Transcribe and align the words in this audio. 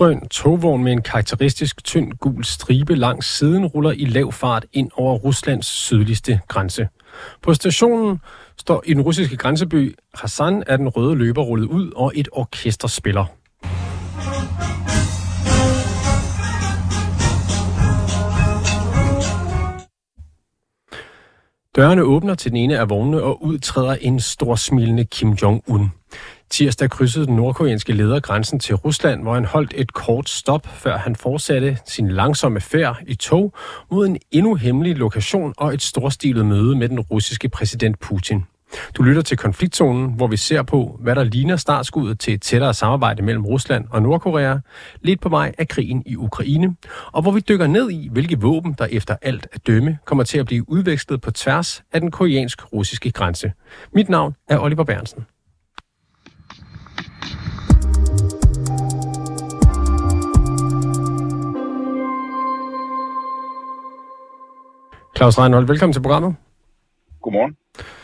En 0.00 0.28
togvogn 0.28 0.84
med 0.84 0.92
en 0.92 1.02
karakteristisk 1.02 1.84
tynd 1.84 2.12
gul 2.12 2.44
stribe 2.44 2.94
langs 2.94 3.36
siden 3.38 3.66
ruller 3.66 3.90
i 3.90 4.04
lav 4.04 4.32
fart 4.32 4.66
ind 4.72 4.90
over 4.94 5.18
Ruslands 5.18 5.66
sydligste 5.66 6.40
grænse. 6.48 6.88
På 7.42 7.54
stationen 7.54 8.20
står 8.58 8.82
i 8.86 8.94
den 8.94 9.02
russiske 9.02 9.36
grænseby 9.36 9.94
Hassan 10.14 10.62
er 10.66 10.76
den 10.76 10.88
røde 10.88 11.14
løber 11.16 11.42
rullet 11.42 11.66
ud, 11.66 11.92
og 11.96 12.12
et 12.14 12.28
orkester 12.32 12.88
spiller. 12.88 13.24
Dørene 21.76 22.02
åbner 22.02 22.34
til 22.34 22.50
den 22.50 22.56
ene 22.56 22.78
af 22.78 22.90
vognene, 22.90 23.22
og 23.22 23.44
udtræder 23.44 23.96
en 24.00 24.20
stor 24.20 24.54
smilende 24.54 25.04
Kim 25.04 25.32
Jong-un. 25.32 25.88
Tirsdag 26.50 26.90
krydsede 26.90 27.26
den 27.26 27.36
nordkoreanske 27.36 27.92
leder 27.92 28.20
grænsen 28.20 28.58
til 28.58 28.74
Rusland, 28.74 29.22
hvor 29.22 29.34
han 29.34 29.44
holdt 29.44 29.74
et 29.76 29.92
kort 29.92 30.28
stop, 30.28 30.66
før 30.66 30.96
han 30.96 31.16
fortsatte 31.16 31.78
sin 31.86 32.08
langsomme 32.08 32.60
færd 32.60 32.96
i 33.06 33.14
tog 33.14 33.54
mod 33.90 34.06
en 34.06 34.18
endnu 34.30 34.54
hemmelig 34.54 34.96
lokation 34.96 35.54
og 35.58 35.74
et 35.74 35.82
storstilet 35.82 36.46
møde 36.46 36.76
med 36.76 36.88
den 36.88 37.00
russiske 37.00 37.48
præsident 37.48 38.00
Putin. 38.00 38.44
Du 38.96 39.02
lytter 39.02 39.22
til 39.22 39.36
konfliktzonen, 39.36 40.12
hvor 40.12 40.26
vi 40.26 40.36
ser 40.36 40.62
på, 40.62 40.98
hvad 41.00 41.14
der 41.14 41.24
ligner 41.24 41.56
startskuddet 41.56 42.20
til 42.20 42.34
et 42.34 42.42
tættere 42.42 42.74
samarbejde 42.74 43.22
mellem 43.22 43.46
Rusland 43.46 43.84
og 43.90 44.02
Nordkorea, 44.02 44.56
lidt 45.00 45.20
på 45.20 45.28
vej 45.28 45.52
af 45.58 45.68
krigen 45.68 46.02
i 46.06 46.16
Ukraine, 46.16 46.76
og 47.12 47.22
hvor 47.22 47.30
vi 47.30 47.40
dykker 47.40 47.66
ned 47.66 47.90
i, 47.90 48.08
hvilke 48.12 48.40
våben, 48.40 48.74
der 48.78 48.86
efter 48.90 49.16
alt 49.22 49.46
at 49.52 49.66
dømme, 49.66 49.98
kommer 50.04 50.24
til 50.24 50.38
at 50.38 50.46
blive 50.46 50.68
udvekslet 50.68 51.20
på 51.20 51.30
tværs 51.30 51.82
af 51.92 52.00
den 52.00 52.10
koreansk-russiske 52.10 53.10
grænse. 53.10 53.52
Mit 53.94 54.08
navn 54.08 54.34
er 54.48 54.58
Oliver 54.58 54.84
Bernsen. 54.84 55.24
Claus 65.20 65.38
Reinhold, 65.38 65.66
velkommen 65.66 65.92
til 65.92 66.00
programmet. 66.00 66.34
Godmorgen. 67.22 67.56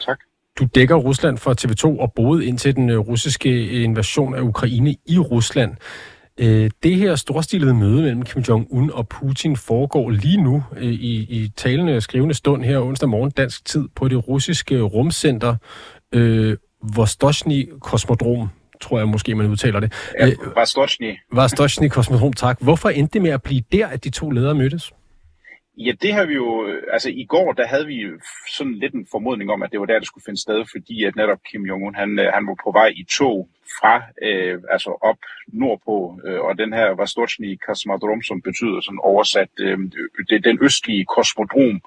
Tak. 0.07 0.19
Du 0.59 0.65
dækker 0.75 0.95
Rusland 0.95 1.39
for 1.39 1.55
TV2 1.61 2.01
og 2.01 2.13
boede 2.13 2.47
indtil 2.47 2.77
den 2.77 2.91
øh, 2.91 2.99
russiske 2.99 3.83
invasion 3.83 4.35
af 4.35 4.41
Ukraine 4.41 4.97
i 5.07 5.19
Rusland. 5.19 5.77
Øh, 6.39 6.71
det 6.83 6.97
her 6.97 7.15
storstilede 7.15 7.75
møde 7.75 8.03
mellem 8.03 8.23
Kim 8.23 8.43
Jong-un 8.43 8.93
og 8.93 9.09
Putin 9.09 9.57
foregår 9.57 10.11
lige 10.11 10.43
nu 10.43 10.63
øh, 10.77 10.85
i, 10.85 11.43
i 11.43 11.53
talende 11.57 12.01
skrivende 12.01 12.35
stund 12.35 12.65
her 12.65 12.79
onsdag 12.79 13.09
morgen 13.09 13.31
dansk 13.31 13.65
tid 13.65 13.89
på 13.95 14.09
det 14.09 14.29
russiske 14.29 14.81
rumcenter 14.81 15.57
øh, 16.13 16.57
Vostochny 16.97 17.73
Kosmodrom 17.81 18.49
tror 18.81 18.99
jeg 18.99 19.09
måske, 19.09 19.35
man 19.35 19.47
udtaler 19.47 19.81
det. 19.81 19.93
Ja, 20.21 20.31
Vostochny. 20.57 21.15
Vostochny 21.33 21.89
Kosmodrom, 21.89 22.33
tak. 22.33 22.59
Hvorfor 22.61 22.89
endte 22.89 23.13
det 23.13 23.23
med 23.23 23.31
at 23.31 23.43
blive 23.43 23.63
der, 23.73 23.87
at 23.87 24.05
de 24.05 24.11
to 24.11 24.31
ledere 24.31 24.55
mødtes? 24.55 24.93
Ja, 25.79 25.93
det 26.03 26.13
har 26.13 26.27
vi 26.27 26.35
jo, 26.35 26.67
øh, 26.67 26.83
altså 26.93 27.11
i 27.11 27.25
går, 27.25 27.53
der 27.53 27.67
havde 27.67 27.87
vi 27.87 28.07
sådan 28.57 28.75
lidt 28.75 28.95
en 28.95 29.07
formodning 29.11 29.51
om, 29.51 29.63
at 29.63 29.73
det 29.73 29.81
var 29.81 29.87
der, 29.87 29.99
det 29.99 30.07
skulle 30.07 30.25
finde 30.25 30.41
sted, 30.41 30.65
fordi 30.73 31.05
at 31.05 31.17
netop 31.17 31.39
Kim 31.51 31.63
Jong-un, 31.63 31.95
han, 31.95 32.19
øh, 32.19 32.33
han 32.35 32.47
var 32.47 32.57
på 32.65 32.71
vej 32.73 32.93
i 32.97 33.05
tog 33.05 33.49
fra, 33.81 34.03
øh, 34.23 34.59
altså 34.71 34.99
op 35.01 35.19
nordpå, 35.49 36.21
øh, 36.27 36.41
og 36.41 36.59
den 36.59 36.73
her 36.73 36.95
Vostochny 36.95 37.59
Kosmodrom, 37.67 38.23
som 38.23 38.43
betyder 38.43 38.81
sådan 38.81 38.99
oversat, 39.03 39.49
øh, 39.61 39.79
det, 40.29 40.45
den 40.45 40.59
østlige 40.63 41.05
kosmodrom, 41.05 41.81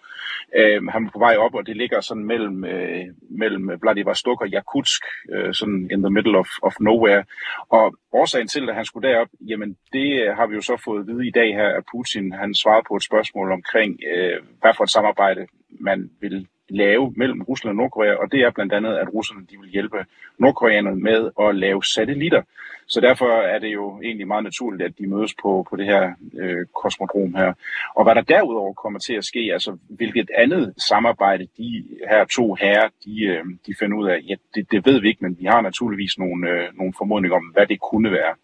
øh, 0.55 0.87
han 0.87 1.05
er 1.05 1.11
på 1.11 1.19
vej 1.19 1.35
op, 1.35 1.55
og 1.55 1.67
det 1.67 1.77
ligger 1.77 2.01
sådan 2.01 2.25
mellem, 2.25 2.65
øh, 2.65 3.05
mellem 3.29 3.69
Vladivostok 3.81 4.41
og 4.41 4.47
Yakutsk, 4.47 5.03
øh, 5.33 5.53
sådan 5.53 5.89
in 5.91 6.01
the 6.03 6.09
middle 6.09 6.37
of, 6.37 6.49
of 6.63 6.73
nowhere. 6.79 7.23
Og 7.69 7.95
årsagen 8.13 8.47
til, 8.47 8.69
at 8.69 8.75
han 8.75 8.85
skulle 8.85 9.09
derop, 9.09 9.27
jamen 9.49 9.77
det 9.93 10.09
øh, 10.21 10.35
har 10.37 10.47
vi 10.47 10.55
jo 10.55 10.61
så 10.61 10.81
fået 10.85 10.99
at 11.01 11.07
vide 11.07 11.27
i 11.27 11.31
dag 11.31 11.55
her, 11.55 11.69
at 11.77 11.83
Putin, 11.91 12.33
han 12.33 12.55
svarede 12.55 12.85
på 12.87 12.95
et 12.95 13.03
spørgsmål 13.03 13.51
omkring, 13.51 13.99
øh, 14.13 14.37
hvad 14.61 14.73
for 14.77 14.83
et 14.83 14.89
samarbejde 14.89 15.47
man 15.79 16.09
vil 16.21 16.47
lave 16.69 17.13
mellem 17.15 17.41
Rusland 17.41 17.71
og 17.71 17.75
Nordkorea, 17.75 18.15
og 18.15 18.31
det 18.31 18.39
er 18.39 18.49
blandt 18.49 18.73
andet, 18.73 18.95
at 18.95 19.13
russerne 19.13 19.45
de 19.51 19.57
vil 19.61 19.69
hjælpe 19.69 20.05
nordkoreanerne 20.37 21.01
med 21.01 21.31
at 21.41 21.55
lave 21.55 21.83
satellitter. 21.83 22.41
Så 22.87 23.01
derfor 23.01 23.41
er 23.41 23.59
det 23.59 23.73
jo 23.73 24.01
egentlig 24.03 24.27
meget 24.27 24.43
naturligt, 24.43 24.83
at 24.83 24.97
de 24.97 25.07
mødes 25.07 25.33
på, 25.41 25.67
på 25.69 25.75
det 25.75 25.85
her 25.85 26.13
øh, 26.39 26.65
kosmodrom 26.81 27.35
her. 27.35 27.53
Og 27.95 28.03
hvad 28.03 28.15
der 28.15 28.21
derudover 28.21 28.73
kommer 28.73 28.99
til 28.99 29.13
at 29.13 29.25
ske, 29.25 29.39
altså 29.53 29.77
hvilket 29.89 30.29
andet 30.37 30.73
samarbejde 30.89 31.47
de 31.57 31.83
her 32.09 32.25
to 32.25 32.53
herrer, 32.53 32.89
de, 33.05 33.23
øh, 33.23 33.45
de 33.65 33.75
finder 33.79 33.97
ud 33.97 34.07
af, 34.07 34.19
ja, 34.27 34.35
det, 34.55 34.71
det 34.71 34.85
ved 34.85 35.01
vi 35.01 35.07
ikke, 35.07 35.23
men 35.23 35.37
vi 35.39 35.45
har 35.45 35.61
naturligvis 35.61 36.17
nogle, 36.17 36.49
øh, 36.49 36.77
nogle 36.77 36.93
formodninger 36.97 37.37
om, 37.37 37.45
hvad 37.53 37.67
det 37.67 37.79
kunne 37.79 38.11
være. 38.11 38.35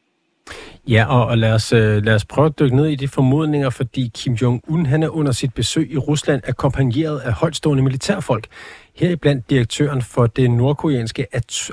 Ja, 0.87 1.05
og, 1.05 1.27
og 1.27 1.37
lad, 1.37 1.53
os, 1.53 1.73
øh, 1.73 2.05
lad 2.05 2.15
os 2.15 2.25
prøve 2.25 2.45
at 2.45 2.59
dykke 2.59 2.75
ned 2.75 2.87
i 2.87 2.95
de 2.95 3.07
formodninger, 3.07 3.69
fordi 3.69 4.11
Kim 4.15 4.33
Jong-un 4.33 4.85
han 4.85 5.03
er 5.03 5.09
under 5.09 5.31
sit 5.31 5.53
besøg 5.53 5.91
i 5.91 5.97
Rusland 5.97 6.41
akkompagneret 6.47 7.19
af 7.19 7.33
højtstående 7.33 7.83
militærfolk, 7.83 8.47
heriblandt 8.95 9.49
direktøren 9.49 10.01
for 10.01 10.27
det 10.27 10.51
nordkoreanske 10.51 11.27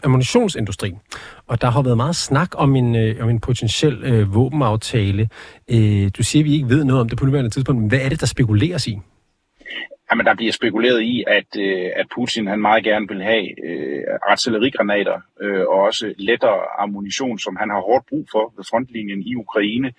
ammunitionsindustri. 0.05 0.95
Og 1.47 1.61
der 1.61 1.71
har 1.71 1.83
været 1.83 1.97
meget 1.97 2.17
snak 2.17 2.49
om 2.55 2.77
en, 2.77 2.97
øh, 2.97 3.25
om 3.25 3.31
en 3.31 3.41
potentiel 3.41 4.05
øh, 4.05 4.35
våbenaftale. 4.35 5.29
Øh, 5.69 6.11
du 6.17 6.23
siger, 6.23 6.43
at 6.43 6.45
vi 6.45 6.55
ikke 6.55 6.69
ved 6.69 6.85
noget 6.85 7.01
om 7.01 7.09
det 7.09 7.19
på 7.19 7.27
nuværende 7.27 7.51
tidspunkt, 7.51 7.81
men 7.81 7.89
hvad 7.89 8.01
er 8.01 8.09
det, 8.09 8.21
der 8.21 8.27
spekuleres 8.27 8.87
i? 8.87 8.99
Jamen, 10.13 10.27
der 10.27 10.35
bliver 10.35 10.53
spekuleret 10.53 11.01
i, 11.01 11.25
at, 11.27 11.57
øh, 11.59 11.91
at 11.97 12.07
Putin 12.15 12.47
han 12.47 12.61
meget 12.61 12.85
gerne 12.85 13.09
vil 13.09 13.23
have 13.23 13.65
øh, 13.67 14.03
artillerigranater 14.29 15.21
øh, 15.41 15.61
og 15.61 15.81
også 15.81 16.15
lettere 16.19 16.61
ammunition, 16.79 17.39
som 17.39 17.57
han 17.57 17.71
har 17.71 17.81
hårdt 17.81 18.07
brug 18.07 18.27
for 18.33 18.53
ved 18.57 18.65
frontlinjen 18.71 19.23
i 19.23 19.35
Ukraine. 19.35 19.93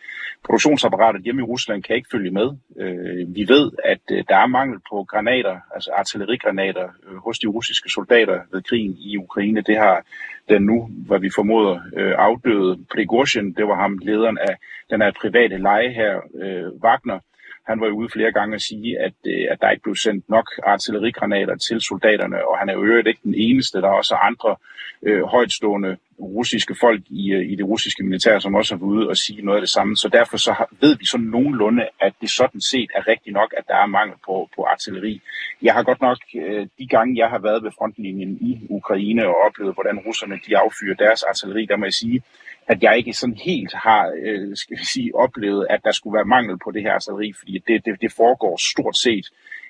Produktionsapparatet 0.46 1.24
hjemme 1.24 1.42
i 1.42 1.46
Rusland 1.46 1.84
kan 1.84 1.96
ikke 1.96 2.08
følge 2.12 2.32
med. 2.32 2.50
Øh, 2.78 3.36
vi 3.36 3.48
ved, 3.48 3.72
at 3.86 4.02
øh, 4.12 4.24
der 4.30 4.38
er 4.38 4.48
mangel 4.48 4.80
på 4.90 5.04
granater, 5.04 5.58
altså 5.76 5.92
artillerigranater, 5.92 6.88
øh, 7.08 7.18
hos 7.18 7.40
de 7.40 7.48
russiske 7.48 7.90
soldater 7.90 8.40
ved 8.52 8.62
krigen 8.62 8.96
i 9.00 9.18
Ukraine. 9.18 9.62
Det 9.62 9.78
har 9.78 10.06
den 10.50 10.62
nu, 10.62 10.90
hvad 11.08 11.20
vi 11.20 11.30
formoder, 11.36 11.80
øh, 11.98 12.14
afdøde 12.18 12.86
Prigozhin, 12.92 13.54
det 13.54 13.68
var 13.68 13.76
ham 13.76 13.98
lederen 13.98 14.38
af 14.38 14.56
den 14.90 15.02
her 15.02 15.12
private 15.22 15.58
leje 15.58 15.90
her, 15.90 16.22
øh, 16.44 16.68
Wagner, 16.84 17.20
han 17.68 17.82
var 17.82 17.88
jo 17.88 17.94
ude 17.94 18.10
flere 18.10 18.32
gange 18.32 18.56
at 18.56 18.62
sige, 18.62 19.00
at, 19.00 19.14
øh, 19.26 19.46
at 19.52 19.62
der 19.62 19.70
ikke 19.70 19.84
blev 19.84 19.96
sendt 19.96 20.30
nok 20.30 20.48
artillerigranater 20.64 21.56
til 21.56 21.82
soldaterne, 21.82 22.48
og 22.48 22.58
han 22.60 22.70
er 22.70 22.74
jo 22.74 22.84
øvrigt 22.84 23.08
ikke 23.08 23.20
den 23.24 23.36
eneste. 23.36 23.82
Der 23.82 23.88
er 23.88 23.94
også 23.94 24.16
andre 24.16 24.56
øh, 25.04 25.24
højtstående 25.24 25.98
russiske 26.20 26.76
folk 26.80 27.02
i, 27.10 27.32
øh, 27.32 27.52
i 27.52 27.56
det 27.56 27.66
russiske 27.66 28.04
militær, 28.04 28.40
som 28.40 28.56
også 28.56 28.76
har 28.76 28.80
været 28.80 28.92
ude 28.92 29.10
og 29.10 29.18
sige 29.18 29.42
noget 29.42 29.58
af 29.58 29.62
det 29.62 29.70
samme. 29.70 29.98
Så 29.98 30.10
derfor 30.10 30.38
så 30.38 30.52
har, 30.52 30.68
ved 30.82 30.98
vi 30.98 31.06
sådan 31.06 31.26
nogenlunde, 31.26 31.88
at 32.02 32.14
det 32.22 32.30
sådan 32.30 32.62
set 32.62 32.90
er 32.96 33.08
rigtigt 33.08 33.34
nok, 33.34 33.54
at 33.58 33.64
der 33.68 33.76
er 33.76 33.86
mangel 33.86 34.18
på, 34.26 34.50
på 34.56 34.64
artilleri. 34.64 35.22
Jeg 35.62 35.74
har 35.74 35.84
godt 35.84 36.02
nok, 36.02 36.18
øh, 36.36 36.68
de 36.80 36.88
gange 36.88 37.18
jeg 37.18 37.30
har 37.30 37.40
været 37.40 37.64
ved 37.64 37.72
frontlinjen 37.78 38.38
i 38.42 38.68
Ukraine 38.70 39.28
og 39.28 39.36
oplevet, 39.48 39.74
hvordan 39.74 40.00
russerne 40.00 40.40
de 40.48 40.58
affyrer 40.58 40.96
deres 40.96 41.24
artilleri, 41.24 41.66
der 41.66 41.78
må 41.78 41.86
jeg 41.86 41.94
sige, 41.94 42.24
at 42.68 42.84
jeg 42.84 42.98
ikke 42.98 43.14
sådan 43.14 43.36
helt 43.36 43.74
har 43.74 44.14
øh, 44.24 44.56
skal 44.56 44.78
vi 44.78 44.86
sige, 44.86 45.16
oplevet, 45.16 45.68
at 45.70 45.80
der 45.84 45.92
skulle 45.92 46.16
være 46.16 46.26
mangel 46.26 46.58
på 46.64 46.72
det 46.72 46.82
her 46.82 46.94
artilleri, 46.94 47.34
fordi 47.40 47.64
det, 47.68 47.86
det, 47.86 48.02
det 48.02 48.12
foregår 48.12 48.72
stort 48.72 48.98
set 48.98 49.26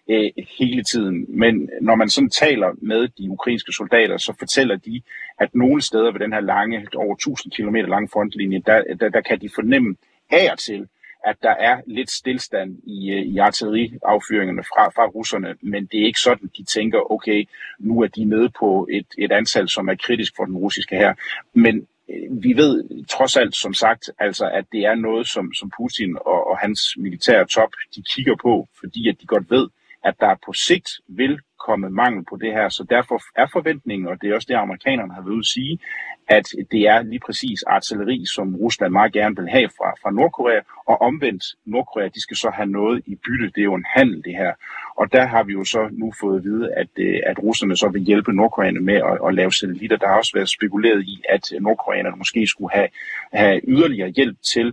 øh, 0.09 0.31
hele 0.59 0.83
tiden. 0.83 1.25
Men 1.27 1.69
når 1.81 1.95
man 1.95 2.09
sådan 2.09 2.29
taler 2.29 2.71
med 2.81 3.07
de 3.07 3.29
ukrainske 3.29 3.71
soldater, 3.71 4.17
så 4.17 4.33
fortæller 4.39 4.75
de, 4.75 5.01
at 5.39 5.55
nogle 5.55 5.81
steder 5.81 6.11
ved 6.11 6.19
den 6.19 6.33
her 6.33 6.41
lange, 6.41 6.87
over 6.95 7.15
1000 7.15 7.53
km 7.53 7.75
lange 7.75 8.09
frontlinje, 8.13 8.61
der, 8.65 8.83
der, 8.99 9.09
der 9.09 9.21
kan 9.21 9.41
de 9.41 9.49
fornemme 9.55 9.95
af 10.31 10.51
og 10.51 10.59
til, 10.59 10.87
at 11.25 11.35
der 11.43 11.49
er 11.49 11.81
lidt 11.87 12.11
stillstand 12.11 12.77
i, 12.83 13.11
øh, 13.11 13.21
i 13.21 13.37
artilleriaffyringerne 13.37 14.63
fra, 14.63 14.89
fra 14.89 15.05
russerne, 15.05 15.55
men 15.61 15.85
det 15.85 16.01
er 16.01 16.05
ikke 16.05 16.19
sådan, 16.19 16.49
de 16.57 16.63
tænker, 16.63 17.11
okay, 17.11 17.45
nu 17.79 18.01
er 18.01 18.07
de 18.07 18.23
nede 18.25 18.49
på 18.59 18.87
et, 18.91 19.05
et 19.17 19.31
antal, 19.31 19.69
som 19.69 19.87
er 19.87 19.95
kritisk 19.95 20.33
for 20.35 20.45
den 20.45 20.57
russiske 20.57 20.95
her. 20.95 21.13
Men 21.53 21.87
vi 22.31 22.53
ved 22.53 23.05
trods 23.05 23.37
alt, 23.37 23.55
som 23.55 23.73
sagt, 23.73 24.09
altså, 24.19 24.49
at 24.49 24.65
det 24.71 24.85
er 24.85 24.95
noget, 24.95 25.27
som, 25.27 25.53
som 25.53 25.71
Putin 25.77 26.17
og, 26.25 26.47
og 26.47 26.57
hans 26.57 26.81
militære 26.97 27.45
top, 27.45 27.69
de 27.95 28.03
kigger 28.15 28.35
på, 28.41 28.67
fordi 28.79 29.09
at 29.09 29.21
de 29.21 29.25
godt 29.25 29.51
ved, 29.51 29.67
at 30.03 30.15
der 30.19 30.35
på 30.45 30.53
sigt 30.53 30.89
vil 31.07 31.39
komme 31.65 31.89
mangel 31.89 32.25
på 32.29 32.37
det 32.41 32.51
her. 32.53 32.69
Så 32.69 32.83
derfor 32.89 33.21
er 33.35 33.47
forventningen, 33.53 34.07
og 34.07 34.21
det 34.21 34.29
er 34.29 34.35
også 34.35 34.47
det, 34.49 34.55
amerikanerne 34.55 35.13
har 35.13 35.21
ved 35.21 35.39
at 35.39 35.45
sige, 35.45 35.79
at 36.27 36.45
det 36.71 36.81
er 36.87 37.01
lige 37.01 37.19
præcis 37.25 37.63
artilleri, 37.63 38.25
som 38.35 38.55
Rusland 38.55 38.91
meget 38.91 39.13
gerne 39.13 39.35
vil 39.35 39.49
have 39.49 39.69
fra, 39.77 39.89
fra 40.01 40.11
Nordkorea, 40.11 40.61
og 40.85 41.01
omvendt 41.01 41.43
Nordkorea, 41.65 42.07
de 42.07 42.21
skal 42.21 42.37
så 42.37 42.49
have 42.49 42.69
noget 42.69 43.03
i 43.05 43.15
bytte. 43.15 43.51
Det 43.55 43.61
er 43.61 43.69
jo 43.71 43.75
en 43.75 43.85
handel, 43.95 44.23
det 44.23 44.35
her. 44.35 44.53
Og 44.95 45.11
der 45.11 45.25
har 45.25 45.43
vi 45.43 45.53
jo 45.53 45.63
så 45.63 45.89
nu 45.91 46.13
fået 46.19 46.37
at 46.37 46.43
vide, 46.43 46.73
at, 46.73 46.87
øh, 46.97 47.19
at 47.25 47.43
russerne 47.43 47.77
så 47.77 47.87
vil 47.87 48.01
hjælpe 48.01 48.33
nordkoreanerne 48.33 48.85
med 48.85 48.95
at, 48.95 49.27
at 49.27 49.33
lave 49.33 49.51
satellitter. 49.51 49.97
Der 49.97 50.07
har 50.07 50.17
også 50.17 50.31
været 50.33 50.49
spekuleret 50.49 51.03
i, 51.03 51.23
at 51.29 51.53
nordkoreanerne 51.61 52.17
måske 52.17 52.47
skulle 52.47 52.73
have, 52.73 52.87
have 53.33 53.61
yderligere 53.67 54.09
hjælp 54.09 54.37
til 54.53 54.67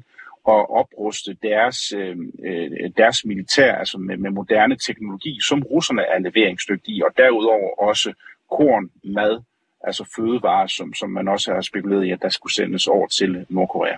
at 0.48 0.70
opruste 0.70 1.36
deres, 1.42 1.92
øh, 1.92 2.16
øh 2.44 2.90
deres 2.96 3.24
militær, 3.24 3.74
altså 3.74 3.98
med, 3.98 4.16
med 4.16 4.30
moderne 4.30 4.76
teknologi, 4.76 5.38
som 5.48 5.62
russerne 5.62 6.02
er 6.02 6.18
leveringsdygtige, 6.18 7.06
og 7.06 7.12
derudover 7.16 7.80
også 7.88 8.12
korn, 8.50 8.90
mad, 9.04 9.42
altså 9.84 10.04
fødevarer, 10.16 10.66
som, 10.66 10.94
som 10.94 11.10
man 11.10 11.28
også 11.28 11.52
har 11.52 11.60
spekuleret 11.60 12.04
i, 12.04 12.10
at 12.10 12.22
der 12.22 12.28
skulle 12.28 12.54
sendes 12.54 12.86
over 12.86 13.06
til 13.06 13.46
Nordkorea. 13.48 13.96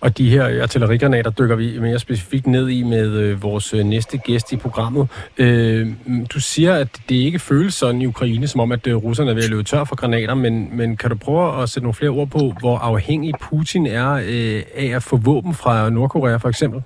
Og 0.00 0.18
de 0.18 0.30
her 0.30 0.62
artillerigranater 0.62 1.30
dykker 1.30 1.56
vi 1.56 1.78
mere 1.78 1.98
specifikt 1.98 2.46
ned 2.46 2.68
i 2.68 2.82
med 2.82 3.12
øh, 3.12 3.42
vores 3.42 3.74
øh, 3.74 3.84
næste 3.84 4.18
gæst 4.18 4.52
i 4.52 4.56
programmet. 4.56 5.08
Øh, 5.38 5.92
du 6.34 6.40
siger, 6.40 6.74
at 6.74 6.88
det 7.08 7.14
ikke 7.14 7.38
føles 7.38 7.74
sådan 7.74 8.02
i 8.02 8.06
Ukraine, 8.06 8.48
som 8.48 8.60
om 8.60 8.72
at 8.72 8.86
øh, 8.86 8.96
russerne 8.96 9.30
er 9.30 9.34
ved 9.34 9.44
at 9.44 9.50
løbe 9.50 9.62
tør 9.62 9.84
for 9.84 9.96
granater, 9.96 10.34
men, 10.34 10.76
men 10.76 10.96
kan 10.96 11.10
du 11.10 11.16
prøve 11.16 11.62
at 11.62 11.68
sætte 11.68 11.84
nogle 11.84 11.94
flere 11.94 12.10
ord 12.10 12.28
på, 12.28 12.54
hvor 12.60 12.78
afhængig 12.78 13.34
Putin 13.40 13.86
er 13.86 14.12
øh, 14.12 14.62
af 14.74 14.96
at 14.96 15.02
få 15.02 15.16
våben 15.16 15.54
fra 15.54 15.90
Nordkorea 15.90 16.36
for 16.36 16.48
eksempel? 16.48 16.82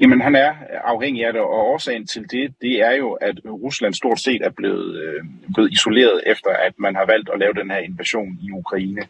Jamen, 0.00 0.20
han 0.20 0.34
er 0.34 0.54
afhængig 0.84 1.26
af 1.26 1.32
det, 1.32 1.42
og 1.42 1.48
årsagen 1.48 2.06
til 2.06 2.30
det, 2.30 2.54
det 2.62 2.80
er 2.80 2.92
jo, 2.92 3.12
at 3.12 3.36
Rusland 3.44 3.94
stort 3.94 4.20
set 4.20 4.42
er 4.42 4.50
blevet, 4.50 5.02
øh, 5.02 5.24
blevet 5.54 5.72
isoleret 5.72 6.22
efter, 6.26 6.50
at 6.50 6.72
man 6.78 6.94
har 6.94 7.06
valgt 7.06 7.30
at 7.32 7.38
lave 7.38 7.54
den 7.54 7.70
her 7.70 7.78
invasion 7.78 8.38
i 8.42 8.50
Ukraine. 8.50 9.02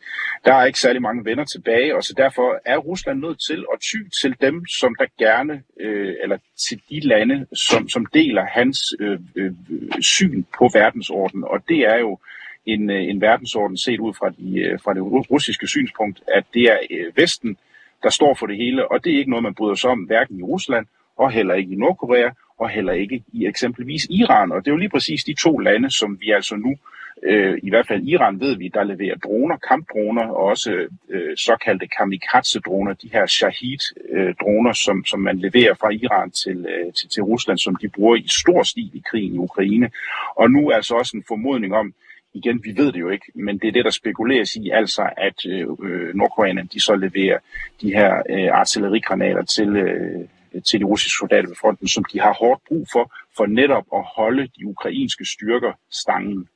Der 0.44 0.54
er 0.54 0.64
ikke 0.64 0.80
særlig 0.80 1.02
mange 1.02 1.24
venner 1.24 1.44
tilbage, 1.44 1.96
og 1.96 2.02
så 2.02 2.14
derfor 2.16 2.60
er 2.64 2.76
Rusland 2.76 3.20
nødt 3.20 3.40
til 3.48 3.64
at 3.72 3.80
ty 3.80 3.96
til 4.22 4.36
dem, 4.40 4.66
som 4.66 4.94
der 4.98 5.06
gerne, 5.18 5.62
øh, 5.80 6.14
eller 6.22 6.38
til 6.68 6.80
de 6.90 7.00
lande, 7.00 7.46
som, 7.52 7.88
som 7.88 8.06
deler 8.06 8.44
hans 8.44 8.78
øh, 9.00 9.18
øh, 9.36 9.52
syn 10.00 10.44
på 10.58 10.70
verdensordenen, 10.74 11.44
og 11.44 11.68
det 11.68 11.78
er 11.78 11.98
jo 11.98 12.18
en, 12.66 12.90
øh, 12.90 13.02
en 13.02 13.20
verdensorden 13.20 13.76
set 13.76 14.00
ud 14.00 14.14
fra, 14.14 14.30
de, 14.30 14.58
øh, 14.58 14.78
fra 14.84 14.94
det 14.94 15.02
russiske 15.30 15.66
synspunkt, 15.66 16.22
at 16.34 16.44
det 16.54 16.62
er 16.62 16.78
øh, 16.90 17.16
Vesten, 17.16 17.56
der 18.02 18.10
står 18.10 18.34
for 18.34 18.46
det 18.46 18.56
hele, 18.56 18.90
og 18.90 19.04
det 19.04 19.14
er 19.14 19.18
ikke 19.18 19.30
noget, 19.30 19.42
man 19.42 19.54
bryder 19.54 19.74
sig 19.74 19.90
om, 19.90 19.98
hverken 19.98 20.38
i 20.38 20.42
Rusland, 20.42 20.86
og 21.16 21.30
heller 21.30 21.54
ikke 21.54 21.72
i 21.72 21.76
Nordkorea, 21.76 22.30
og 22.58 22.68
heller 22.68 22.92
ikke 22.92 23.22
i 23.32 23.46
eksempelvis 23.46 24.06
Iran. 24.10 24.52
Og 24.52 24.64
det 24.64 24.70
er 24.70 24.72
jo 24.72 24.78
lige 24.78 24.88
præcis 24.88 25.24
de 25.24 25.34
to 25.34 25.58
lande, 25.58 25.90
som 25.90 26.20
vi 26.20 26.30
altså 26.30 26.56
nu, 26.56 26.76
øh, 27.22 27.58
i 27.62 27.70
hvert 27.70 27.86
fald 27.86 28.08
Iran 28.08 28.40
ved 28.40 28.56
vi, 28.56 28.68
der 28.68 28.84
leverer 28.84 29.16
droner, 29.16 29.56
kampdroner, 29.56 30.26
og 30.26 30.44
også 30.44 30.86
øh, 31.08 31.36
såkaldte 31.36 31.86
kamikaze-droner, 31.86 32.92
de 32.92 33.10
her 33.12 33.26
Shahid-droner, 33.26 34.70
øh, 34.70 34.74
som, 34.74 35.04
som 35.04 35.20
man 35.20 35.38
leverer 35.38 35.74
fra 35.74 35.90
Iran 35.90 36.30
til, 36.30 36.66
øh, 36.68 36.92
til, 36.92 37.08
til 37.08 37.22
Rusland, 37.22 37.58
som 37.58 37.76
de 37.76 37.88
bruger 37.88 38.16
i 38.16 38.24
stor 38.28 38.62
stil 38.62 38.90
i 38.94 39.02
krigen 39.10 39.34
i 39.34 39.38
Ukraine. 39.38 39.90
Og 40.36 40.50
nu 40.50 40.68
er 40.68 40.74
altså 40.74 40.94
også 40.94 41.16
en 41.16 41.24
formodning 41.28 41.74
om, 41.74 41.94
igen, 42.36 42.60
vi 42.64 42.72
ved 42.76 42.92
det 42.92 43.00
jo 43.00 43.08
ikke, 43.08 43.26
men 43.34 43.58
det 43.58 43.68
er 43.68 43.72
det, 43.72 43.84
der 43.84 43.90
spekuleres 43.90 44.56
i, 44.56 44.70
altså 44.70 45.02
at 45.16 45.46
øh, 45.46 46.14
nordkoreanerne 46.14 46.68
de 46.72 46.80
så 46.80 46.94
leverer 46.94 47.38
de 47.80 47.88
her 47.92 48.22
øh, 48.30 48.48
artillerigranater 48.52 49.44
til, 49.44 49.76
øh, 49.76 50.28
til 50.68 50.80
de 50.80 50.84
russiske 50.84 51.18
soldater 51.18 51.48
ved 51.48 51.56
fronten, 51.60 51.88
som 51.88 52.04
de 52.12 52.20
har 52.20 52.32
hårdt 52.32 52.62
brug 52.68 52.86
for, 52.92 53.12
for 53.36 53.46
netop 53.46 53.84
at 53.94 54.04
holde 54.16 54.42
de 54.42 54.66
ukrainske 54.66 55.24
styrker 55.24 55.72
stangen. 55.90 56.48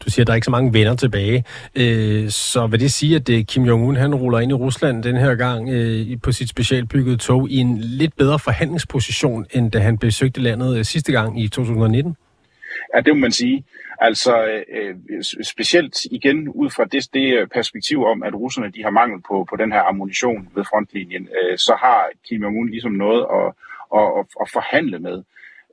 Du 0.00 0.10
siger, 0.10 0.22
at 0.22 0.26
der 0.26 0.32
er 0.32 0.34
ikke 0.34 0.44
så 0.44 0.50
mange 0.50 0.72
venner 0.72 0.94
tilbage. 0.94 1.44
Øh, 1.74 2.30
så 2.30 2.66
vil 2.66 2.80
det 2.80 2.92
sige, 2.92 3.16
at 3.16 3.26
det 3.26 3.46
Kim 3.46 3.64
Jong-un 3.64 3.96
han 3.96 4.14
ruller 4.14 4.38
ind 4.38 4.50
i 4.50 4.54
Rusland 4.54 5.02
den 5.02 5.16
her 5.16 5.34
gang 5.34 5.68
øh, 5.68 6.20
på 6.22 6.32
sit 6.32 6.48
specialbyggede 6.48 7.16
tog 7.16 7.50
i 7.50 7.56
en 7.56 7.78
lidt 7.78 8.16
bedre 8.16 8.38
forhandlingsposition, 8.38 9.46
end 9.50 9.70
da 9.70 9.78
han 9.78 9.98
besøgte 9.98 10.40
landet 10.40 10.78
øh, 10.78 10.84
sidste 10.84 11.12
gang 11.12 11.42
i 11.42 11.48
2019? 11.48 12.16
Ja, 12.94 13.00
det 13.00 13.16
må 13.16 13.20
man 13.20 13.32
sige. 13.32 13.64
Altså 13.98 14.46
øh, 14.46 14.96
øh 15.10 15.22
specielt 15.42 16.04
igen 16.04 16.48
ud 16.48 16.70
fra 16.70 16.84
det, 16.84 17.08
det 17.14 17.38
øh, 17.38 17.48
perspektiv 17.48 18.04
om, 18.04 18.22
at 18.22 18.34
russerne 18.34 18.70
de 18.70 18.82
har 18.82 18.90
mangel 18.90 19.22
på, 19.28 19.46
på 19.50 19.56
den 19.56 19.72
her 19.72 19.82
ammunition 19.82 20.48
ved 20.54 20.64
frontlinjen, 20.64 21.28
øh, 21.42 21.58
så 21.58 21.74
har 21.74 22.08
Kim 22.28 22.44
Jong-un 22.44 22.70
ligesom 22.70 22.92
noget 22.92 23.26
at, 23.38 23.52
at, 23.98 24.26
at 24.40 24.50
forhandle 24.52 24.98
med. 24.98 25.22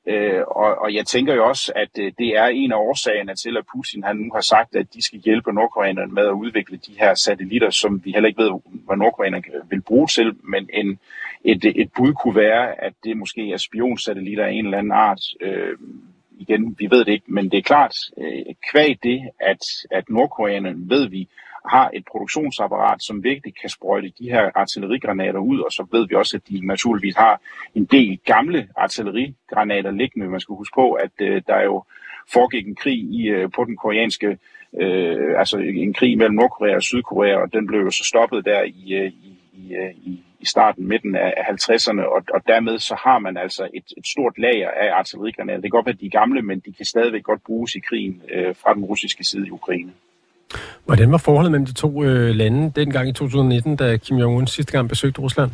Øh, 0.05 0.41
og, 0.47 0.77
og 0.81 0.93
jeg 0.93 1.05
tænker 1.05 1.33
jo 1.33 1.47
også, 1.47 1.73
at 1.75 1.89
øh, 1.99 2.11
det 2.17 2.37
er 2.37 2.45
en 2.45 2.71
af 2.71 2.77
årsagerne 2.77 3.35
til, 3.35 3.57
at 3.57 3.65
Putin 3.75 4.03
han 4.03 4.15
nu 4.15 4.31
har 4.33 4.41
sagt, 4.41 4.75
at 4.75 4.93
de 4.93 5.01
skal 5.01 5.19
hjælpe 5.19 5.53
nordkoreanerne 5.53 6.13
med 6.13 6.25
at 6.25 6.31
udvikle 6.31 6.77
de 6.77 6.93
her 6.99 7.13
satellitter, 7.13 7.69
som 7.69 8.01
vi 8.05 8.11
heller 8.11 8.27
ikke 8.27 8.43
ved, 8.43 8.51
hvad 8.85 8.97
nordkoreanerne 8.97 9.43
vil 9.69 9.81
bruge 9.81 10.07
til, 10.07 10.35
men 10.43 10.69
en, 10.73 10.99
et, 11.43 11.65
et 11.65 11.91
bud 11.97 12.13
kunne 12.13 12.35
være, 12.35 12.83
at 12.83 12.93
det 13.03 13.17
måske 13.17 13.51
er 13.51 13.57
spionsatellitter 13.57 14.45
af 14.45 14.51
en 14.51 14.65
eller 14.65 14.77
anden 14.77 14.91
art. 14.91 15.21
Øh, 15.41 15.77
igen, 16.41 16.75
vi 16.79 16.87
ved 16.91 17.05
det 17.05 17.11
ikke, 17.11 17.33
men 17.33 17.51
det 17.51 17.57
er 17.57 17.61
klart, 17.61 17.95
øh, 18.17 18.55
kvæg 18.71 18.99
det, 19.03 19.21
at, 19.39 19.63
at 19.91 20.09
nordkoreanerne, 20.09 20.89
ved 20.89 21.09
vi, 21.09 21.29
har 21.69 21.91
et 21.93 22.05
produktionsapparat, 22.11 23.03
som 23.03 23.23
virkelig 23.23 23.53
kan 23.61 23.69
sprøjte 23.69 24.11
de 24.19 24.29
her 24.29 24.51
artillerigranater 24.55 25.39
ud, 25.39 25.59
og 25.59 25.71
så 25.71 25.85
ved 25.91 26.07
vi 26.07 26.15
også, 26.15 26.37
at 26.37 26.49
de 26.49 26.67
naturligvis 26.67 27.15
har 27.15 27.41
en 27.75 27.85
del 27.85 28.19
gamle 28.25 28.67
artillerigranater 28.75 29.91
liggende. 29.91 30.29
Man 30.29 30.39
skal 30.39 30.55
huske 30.55 30.75
på, 30.75 30.93
at 30.93 31.11
øh, 31.21 31.41
der 31.47 31.61
jo 31.61 31.83
foregik 32.33 32.67
en 32.67 32.75
krig 32.75 32.99
i, 32.99 33.29
øh, 33.29 33.51
på 33.55 33.65
den 33.65 33.77
koreanske, 33.77 34.37
øh, 34.81 35.39
altså 35.39 35.57
en 35.57 35.93
krig 35.93 36.17
mellem 36.17 36.35
Nordkorea 36.35 36.75
og 36.75 36.83
Sydkorea, 36.83 37.35
og 37.37 37.53
den 37.53 37.67
blev 37.67 37.81
jo 37.81 37.91
så 37.91 38.03
stoppet 38.03 38.45
der 38.45 38.63
i, 38.63 38.93
øh, 38.93 39.11
i, 39.11 39.40
i, 39.53 39.73
øh, 39.73 39.93
i 39.95 40.23
i 40.41 40.45
starten, 40.45 40.87
midten 40.87 41.15
af 41.15 41.43
50'erne, 41.53 42.01
og, 42.15 42.21
og 42.33 42.41
dermed 42.47 42.79
så 42.79 42.95
har 43.05 43.19
man 43.19 43.37
altså 43.37 43.63
et, 43.73 43.83
et 43.97 44.07
stort 44.07 44.37
lager 44.37 44.69
af 44.69 44.89
artillerigranater. 44.99 45.61
Det 45.61 45.71
kan 45.71 45.77
godt 45.77 45.85
være, 45.85 45.93
at 45.93 46.01
de 46.01 46.05
er 46.05 46.19
gamle, 46.19 46.41
men 46.41 46.59
de 46.59 46.73
kan 46.73 46.85
stadigvæk 46.85 47.23
godt 47.23 47.43
bruges 47.45 47.75
i 47.75 47.79
krigen 47.79 48.21
øh, 48.33 48.55
fra 48.55 48.73
den 48.73 48.83
russiske 48.85 49.23
side 49.23 49.47
i 49.47 49.51
Ukraine. 49.51 49.91
Hvordan 50.85 51.11
var 51.11 51.17
forholdet 51.17 51.51
mellem 51.51 51.65
de 51.65 51.73
to 51.73 52.03
øh, 52.03 52.35
lande 52.35 52.71
dengang 52.75 53.09
i 53.09 53.13
2019, 53.13 53.75
da 53.75 53.97
Kim 53.97 54.17
Jong-un 54.17 54.45
sidste 54.45 54.71
gang 54.71 54.89
besøgte 54.89 55.21
Rusland? 55.21 55.51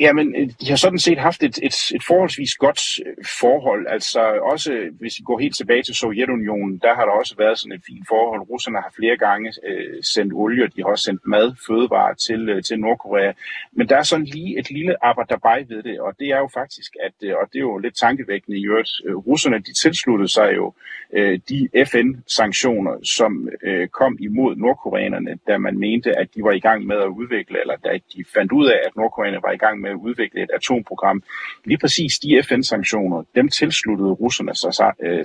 Jamen, 0.00 0.34
øh, 0.36 0.48
de 0.60 0.68
har 0.68 0.76
sådan 0.76 0.98
set 0.98 1.18
haft 1.18 1.42
et, 1.42 1.58
et, 1.62 1.74
et 1.94 2.04
forholdsvis 2.06 2.54
godt 2.54 2.80
øh, 3.06 3.24
forhold. 3.40 3.86
Altså 3.86 4.20
også, 4.52 4.90
hvis 5.00 5.18
vi 5.18 5.22
går 5.24 5.38
helt 5.38 5.56
tilbage 5.56 5.82
til 5.82 5.94
Sovjetunionen, 5.94 6.78
der 6.78 6.94
har 6.94 7.04
der 7.04 7.12
også 7.12 7.34
været 7.38 7.58
sådan 7.58 7.72
et 7.72 7.82
fint 7.86 8.08
forhold. 8.08 8.40
Russerne 8.40 8.78
har 8.78 8.92
flere 8.96 9.16
gange 9.16 9.52
øh, 9.66 10.02
sendt 10.02 10.32
olie, 10.32 10.66
de 10.66 10.82
har 10.82 10.90
også 10.90 11.04
sendt 11.04 11.26
mad, 11.26 11.54
fødevarer 11.66 12.14
til, 12.14 12.48
øh, 12.48 12.62
til 12.62 12.78
Nordkorea. 12.80 13.32
Men 13.72 13.88
der 13.88 13.96
er 13.96 14.02
sådan 14.02 14.24
lige 14.24 14.58
et 14.58 14.70
lille 14.70 15.04
arbejderbej 15.04 15.64
ved 15.68 15.82
det, 15.82 16.00
og 16.00 16.14
det 16.18 16.28
er 16.28 16.38
jo 16.38 16.48
faktisk, 16.54 16.96
at, 17.02 17.14
øh, 17.22 17.34
og 17.40 17.48
det 17.52 17.58
er 17.58 17.66
jo 17.70 17.78
lidt 17.78 17.96
tankevækkende 17.96 18.58
i 18.58 18.66
øvrigt, 18.66 18.90
øh, 19.04 19.16
russerne 19.16 19.58
de 19.58 19.72
tilsluttede 19.72 20.28
sig 20.28 20.52
jo 20.56 20.74
øh, 21.12 21.38
de 21.48 21.68
FN-sanktioner, 21.86 22.94
som 23.02 23.48
øh, 23.62 23.88
kom 23.88 24.16
imod 24.20 24.56
nordkoreanerne, 24.56 25.38
da 25.46 25.58
man 25.58 25.78
mente, 25.78 26.18
at 26.18 26.28
de 26.34 26.44
var 26.44 26.52
i 26.52 26.60
gang 26.60 26.86
med 26.86 26.96
at 26.96 27.08
udvikle, 27.08 27.60
eller 27.60 27.76
da 27.76 27.98
de 28.16 28.24
fandt 28.34 28.52
ud 28.52 28.66
af, 28.66 28.80
at 28.86 28.96
nordkoreanerne 28.96 29.42
var 29.42 29.52
i 29.52 29.56
gang 29.56 29.83
med 29.84 29.90
at 29.90 30.04
udvikle 30.06 30.42
et 30.42 30.50
atomprogram. 30.54 31.22
Lige 31.64 31.78
præcis 31.78 32.18
de 32.18 32.42
FN-sanktioner, 32.42 33.22
dem 33.34 33.48
tilsluttede 33.48 34.10
russerne 34.10 34.54
sig. 34.54 34.72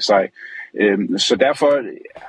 Sig. 0.01 0.29
Øh, 0.75 0.91
øhm, 0.91 1.17
så 1.17 1.35
derfor 1.35 1.71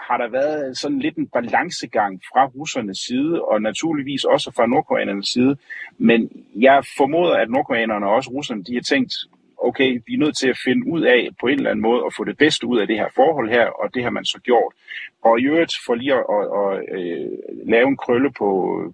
har 0.08 0.16
der 0.16 0.28
været 0.28 0.78
sådan 0.78 0.98
lidt 0.98 1.16
en 1.16 1.26
balancegang 1.26 2.22
fra 2.32 2.46
russernes 2.46 2.98
side, 2.98 3.42
og 3.42 3.62
naturligvis 3.62 4.24
også 4.24 4.52
fra 4.56 4.66
nordkoreanernes 4.66 5.28
side. 5.28 5.56
Men 5.98 6.30
jeg 6.56 6.84
formoder, 6.96 7.34
at 7.34 7.50
nordkoreanerne 7.50 8.06
og 8.06 8.14
også 8.14 8.30
russerne, 8.30 8.64
de 8.64 8.74
har 8.74 8.82
tænkt, 8.82 9.12
okay, 9.60 10.02
vi 10.06 10.14
er 10.14 10.18
nødt 10.18 10.36
til 10.36 10.48
at 10.48 10.58
finde 10.64 10.92
ud 10.92 11.02
af 11.02 11.28
på 11.40 11.46
en 11.46 11.58
eller 11.58 11.70
anden 11.70 11.82
måde 11.82 12.02
at 12.06 12.14
få 12.16 12.24
det 12.24 12.38
bedste 12.38 12.66
ud 12.66 12.78
af 12.78 12.86
det 12.86 12.96
her 12.96 13.08
forhold 13.14 13.50
her, 13.50 13.66
og 13.66 13.94
det 13.94 14.02
har 14.02 14.10
man 14.10 14.24
så 14.24 14.38
gjort. 14.38 14.72
Og 15.22 15.40
i 15.40 15.44
øvrigt 15.44 15.72
for 15.86 15.94
lige 15.94 16.14
at, 16.14 16.24
at, 16.36 16.46
at, 16.60 16.72
at 16.96 17.30
lave 17.66 17.88
en 17.88 17.96
krølle 17.96 18.32
på, 18.32 18.48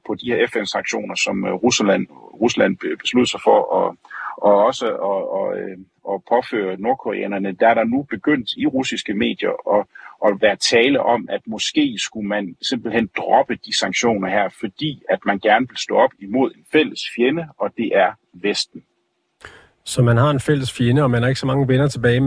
på 0.07 0.15
de 0.15 0.27
her 0.27 0.47
FN-sanktioner, 0.47 1.15
som 1.15 1.45
øh, 1.47 1.53
Rusland, 1.53 2.07
Rusland 2.43 2.77
besluttede 3.03 3.31
sig 3.31 3.41
for, 3.45 3.59
og, 3.63 3.97
og 4.37 4.65
også 4.65 4.87
at, 4.87 5.23
at, 5.39 5.47
øh, 5.63 5.79
at 6.13 6.21
påføre 6.29 6.81
nordkoreanerne, 6.81 7.53
der 7.53 7.69
er 7.69 7.75
der 7.75 7.85
nu 7.85 8.03
begyndt 8.03 8.51
i 8.57 8.67
russiske 8.67 9.15
medier 9.15 9.77
at, 9.77 9.87
at 10.27 10.43
være 10.43 10.57
tale 10.57 11.01
om, 11.01 11.29
at 11.31 11.41
måske 11.47 11.95
skulle 11.99 12.29
man 12.29 12.57
simpelthen 12.63 13.11
droppe 13.17 13.55
de 13.67 13.77
sanktioner 13.77 14.29
her, 14.29 14.49
fordi 14.49 15.03
at 15.09 15.19
man 15.27 15.39
gerne 15.39 15.69
vil 15.69 15.77
stå 15.77 15.95
op 15.97 16.11
imod 16.19 16.51
en 16.51 16.67
fælles 16.73 17.01
fjende, 17.17 17.49
og 17.59 17.77
det 17.77 17.91
er 17.95 18.13
Vesten. 18.33 18.85
Så 19.87 20.03
man 20.03 20.17
har 20.17 20.31
en 20.31 20.41
fælles 20.41 20.73
fjende, 20.73 21.03
og 21.03 21.11
man 21.11 21.23
har 21.23 21.29
ikke 21.29 21.41
så 21.41 21.47
mange 21.47 21.69
venner 21.69 21.89
tilbage, 21.89 22.21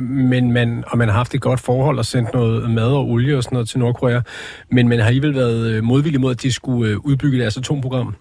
men 0.00 0.52
man, 0.52 0.84
og 0.86 0.98
man 0.98 1.08
har 1.08 1.16
haft 1.16 1.34
et 1.34 1.40
godt 1.40 1.60
forhold 1.60 1.98
og 1.98 2.04
sendt 2.04 2.34
noget 2.34 2.70
mad 2.70 2.92
og 2.92 3.08
olie 3.08 3.36
og 3.36 3.42
sådan 3.42 3.56
noget 3.56 3.68
til 3.68 3.78
Nordkorea, 3.78 4.20
men 4.68 4.88
man 4.88 4.98
har 4.98 5.06
alligevel 5.06 5.34
været 5.34 5.70
øh, 5.70 5.84
modvillig 5.84 6.20
mod, 6.20 6.30
at 6.30 6.42
de 6.42 6.52
skulle 6.52 6.92
øh, 6.92 6.98
udbygge 7.04 7.38
deres 7.38 7.56
atomprogram. 7.56 8.14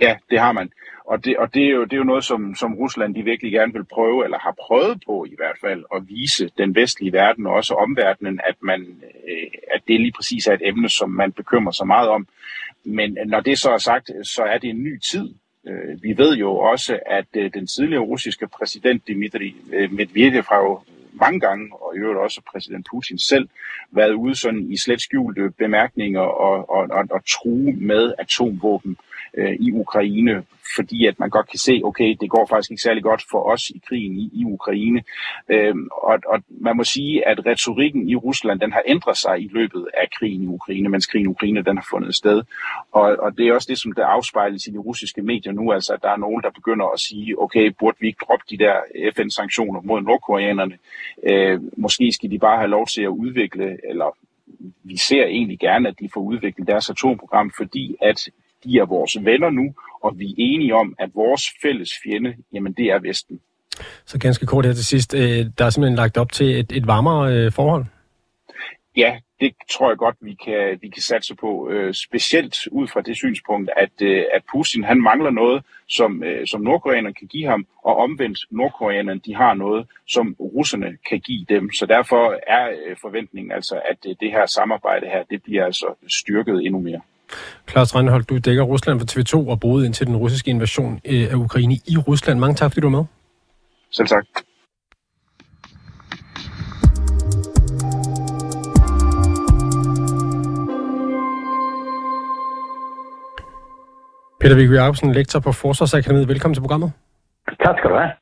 Ja, 0.00 0.16
det 0.30 0.38
har 0.38 0.52
man. 0.52 0.70
Og 1.04 1.24
det, 1.24 1.36
og 1.36 1.54
det, 1.54 1.64
er, 1.64 1.70
jo, 1.70 1.84
det 1.84 1.92
er 1.92 1.96
jo 1.96 2.04
noget, 2.04 2.24
som, 2.24 2.54
som 2.54 2.74
Rusland 2.74 3.14
de 3.14 3.22
virkelig 3.22 3.52
gerne 3.52 3.72
vil 3.72 3.84
prøve, 3.84 4.24
eller 4.24 4.38
har 4.38 4.54
prøvet 4.66 5.02
på 5.06 5.24
i 5.24 5.34
hvert 5.36 5.58
fald, 5.60 5.84
at 5.94 6.02
vise 6.08 6.50
den 6.58 6.74
vestlige 6.74 7.12
verden 7.12 7.46
og 7.46 7.52
også 7.52 7.74
omverdenen, 7.74 8.40
at, 8.48 8.54
man, 8.60 8.80
øh, 9.28 9.50
at 9.74 9.80
det 9.88 10.00
lige 10.00 10.12
præcis 10.12 10.46
er 10.46 10.52
et 10.52 10.68
emne, 10.68 10.88
som 10.88 11.10
man 11.10 11.32
bekymrer 11.32 11.72
sig 11.72 11.86
meget 11.86 12.08
om. 12.08 12.26
Men 12.84 13.18
når 13.26 13.40
det 13.40 13.58
så 13.58 13.70
er 13.70 13.78
sagt, 13.78 14.10
så 14.22 14.42
er 14.42 14.58
det 14.58 14.70
en 14.70 14.82
ny 14.82 14.98
tid, 14.98 15.34
Øh, 15.66 16.02
vi 16.02 16.18
ved 16.18 16.36
jo 16.36 16.56
også, 16.56 16.98
at 17.06 17.26
øh, 17.34 17.50
den 17.54 17.66
tidligere 17.66 18.02
russiske 18.02 18.48
præsident 18.48 19.08
Dmitri 19.08 19.56
øh, 19.72 19.92
Medvedev 19.92 20.42
har 20.48 20.58
jo 20.58 20.80
mange 21.12 21.40
gange, 21.40 21.72
og 21.72 21.96
i 21.96 21.98
øvrigt 21.98 22.18
også 22.18 22.40
præsident 22.52 22.86
Putin 22.90 23.18
selv, 23.18 23.48
været 23.90 24.12
ude 24.12 24.34
sådan 24.34 24.70
i 24.70 24.76
slet 24.76 25.00
skjulte 25.00 25.50
bemærkninger 25.50 26.20
og, 26.20 26.70
og, 26.70 26.90
og, 26.90 27.04
og 27.10 27.22
true 27.26 27.72
med 27.72 28.12
atomvåben. 28.18 28.96
Øh, 29.38 29.56
i 29.60 29.72
Ukraine 29.72 30.44
fordi 30.76 31.06
at 31.06 31.18
man 31.18 31.30
godt 31.30 31.48
kan 31.48 31.58
se, 31.58 31.80
okay, 31.84 32.16
det 32.20 32.30
går 32.30 32.46
faktisk 32.46 32.70
ikke 32.70 32.82
særlig 32.82 33.02
godt 33.02 33.22
for 33.30 33.52
os 33.52 33.70
i 33.70 33.80
krigen 33.88 34.16
i, 34.16 34.30
i 34.32 34.44
Ukraine. 34.44 35.02
Øh, 35.48 35.74
og, 35.92 36.18
og 36.26 36.42
man 36.48 36.76
må 36.76 36.84
sige, 36.84 37.28
at 37.28 37.46
retorikken 37.46 38.08
i 38.08 38.16
Rusland, 38.16 38.60
den 38.60 38.72
har 38.72 38.82
ændret 38.86 39.16
sig 39.16 39.40
i 39.40 39.48
løbet 39.52 39.86
af 39.94 40.10
krigen 40.18 40.42
i 40.42 40.46
Ukraine, 40.46 40.88
mens 40.88 41.06
krigen 41.06 41.26
i 41.26 41.28
Ukraine, 41.28 41.62
den 41.62 41.76
har 41.76 41.86
fundet 41.90 42.14
sted. 42.14 42.42
Og, 42.92 43.16
og 43.18 43.38
det 43.38 43.48
er 43.48 43.54
også 43.54 43.66
det, 43.70 43.78
som 43.78 43.92
der 43.92 44.06
afspejles 44.06 44.66
i 44.66 44.70
de 44.70 44.78
russiske 44.78 45.22
medier 45.22 45.52
nu, 45.52 45.72
altså 45.72 45.92
at 45.92 46.02
der 46.02 46.10
er 46.10 46.16
nogen, 46.16 46.42
der 46.42 46.50
begynder 46.50 46.86
at 46.86 47.00
sige, 47.00 47.42
okay, 47.42 47.72
burde 47.78 47.96
vi 48.00 48.06
ikke 48.06 48.24
droppe 48.28 48.44
de 48.50 48.58
der 48.58 48.74
FN-sanktioner 49.16 49.80
mod 49.80 50.00
nordkoreanerne? 50.00 50.78
Øh, 51.28 51.60
måske 51.76 52.12
skal 52.12 52.30
de 52.30 52.38
bare 52.38 52.56
have 52.58 52.70
lov 52.70 52.86
til 52.86 53.02
at 53.02 53.08
udvikle, 53.08 53.78
eller 53.90 54.16
vi 54.84 54.96
ser 54.96 55.24
egentlig 55.24 55.58
gerne, 55.58 55.88
at 55.88 56.00
de 56.00 56.08
får 56.14 56.20
udviklet 56.20 56.66
deres 56.66 56.90
atomprogram, 56.90 57.52
fordi 57.56 57.96
at 58.02 58.28
de 58.64 58.78
er 58.78 58.86
vores 58.86 59.16
venner 59.24 59.50
nu, 59.50 59.74
og 60.02 60.18
vi 60.18 60.24
er 60.30 60.34
enige 60.36 60.74
om, 60.74 60.94
at 60.98 61.10
vores 61.14 61.42
fælles 61.62 61.90
fjende, 62.04 62.34
jamen 62.52 62.72
det 62.72 62.86
er 62.86 62.98
Vesten. 62.98 63.40
Så 64.04 64.18
ganske 64.18 64.46
kort 64.46 64.66
her 64.66 64.72
til 64.72 64.84
sidst. 64.84 65.14
Øh, 65.14 65.46
der 65.58 65.64
er 65.64 65.70
simpelthen 65.70 65.96
lagt 65.96 66.16
op 66.18 66.32
til 66.32 66.58
et, 66.58 66.72
et 66.72 66.86
varmere 66.86 67.32
øh, 67.32 67.52
forhold? 67.52 67.84
Ja, 68.96 69.18
det 69.40 69.54
tror 69.70 69.90
jeg 69.90 69.98
godt, 69.98 70.16
vi 70.20 70.34
kan, 70.44 70.78
vi 70.80 70.88
kan 70.88 71.02
satse 71.02 71.34
på. 71.34 71.70
Øh, 71.70 71.94
specielt 71.94 72.66
ud 72.66 72.88
fra 72.88 73.00
det 73.00 73.16
synspunkt, 73.16 73.70
at, 73.76 74.02
at 74.34 74.42
Putin 74.52 74.84
han 74.84 75.00
mangler 75.00 75.30
noget, 75.30 75.62
som, 75.88 76.22
som 76.46 76.60
nordkoreanerne 76.60 77.14
kan 77.14 77.26
give 77.26 77.46
ham, 77.46 77.66
og 77.84 77.96
omvendt 77.96 78.38
nordkoreanerne 78.50 79.20
de 79.26 79.34
har 79.34 79.54
noget, 79.54 79.86
som 80.08 80.36
russerne 80.40 80.96
kan 81.08 81.20
give 81.20 81.44
dem. 81.48 81.72
Så 81.72 81.86
derfor 81.86 82.38
er 82.46 82.94
forventningen 83.00 83.52
altså, 83.52 83.80
at 83.90 83.96
det 84.20 84.30
her 84.30 84.46
samarbejde 84.46 85.06
her, 85.06 85.22
det 85.30 85.42
bliver 85.42 85.64
altså 85.64 85.94
styrket 86.08 86.66
endnu 86.66 86.80
mere. 86.80 87.00
Claus 87.70 87.94
Reinholdt, 87.94 88.28
du 88.28 88.38
dækker 88.38 88.62
Rusland 88.62 89.00
for 89.00 89.06
TV2 89.06 89.50
og 89.50 89.60
boede 89.60 89.86
ind 89.86 89.94
til 89.94 90.06
den 90.06 90.16
russiske 90.16 90.50
invasion 90.50 91.00
af 91.04 91.34
Ukraine 91.34 91.74
i 91.74 91.96
Rusland. 92.08 92.38
Mange 92.38 92.54
tak, 92.54 92.70
fordi 92.70 92.80
du 92.80 92.90
var 92.90 92.98
med. 92.98 93.04
Selv 93.90 94.08
tak. 94.08 94.24
Peter 104.40 104.56
Viggo 104.56 104.74
Jacobsen, 104.74 105.12
lektor 105.12 105.40
på 105.40 105.52
Forsvarsakademiet. 105.52 106.28
Velkommen 106.28 106.54
til 106.54 106.60
programmet. 106.60 106.92
Tak 107.64 107.78
skal 107.78 107.90
du 107.90 107.96
have. 107.96 108.21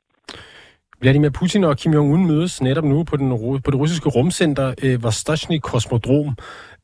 Vladimir 1.00 1.30
Putin 1.30 1.64
og 1.64 1.76
Kim 1.76 1.92
Jong-un 1.92 2.26
mødes 2.26 2.62
netop 2.62 2.84
nu 2.84 3.02
på, 3.04 3.16
den, 3.16 3.28
på 3.64 3.70
det 3.70 3.74
russiske 3.74 4.08
rumcenter 4.08 4.74
øh, 4.82 5.02
Vostochny 5.02 5.58
Kosmodrom. 5.62 6.36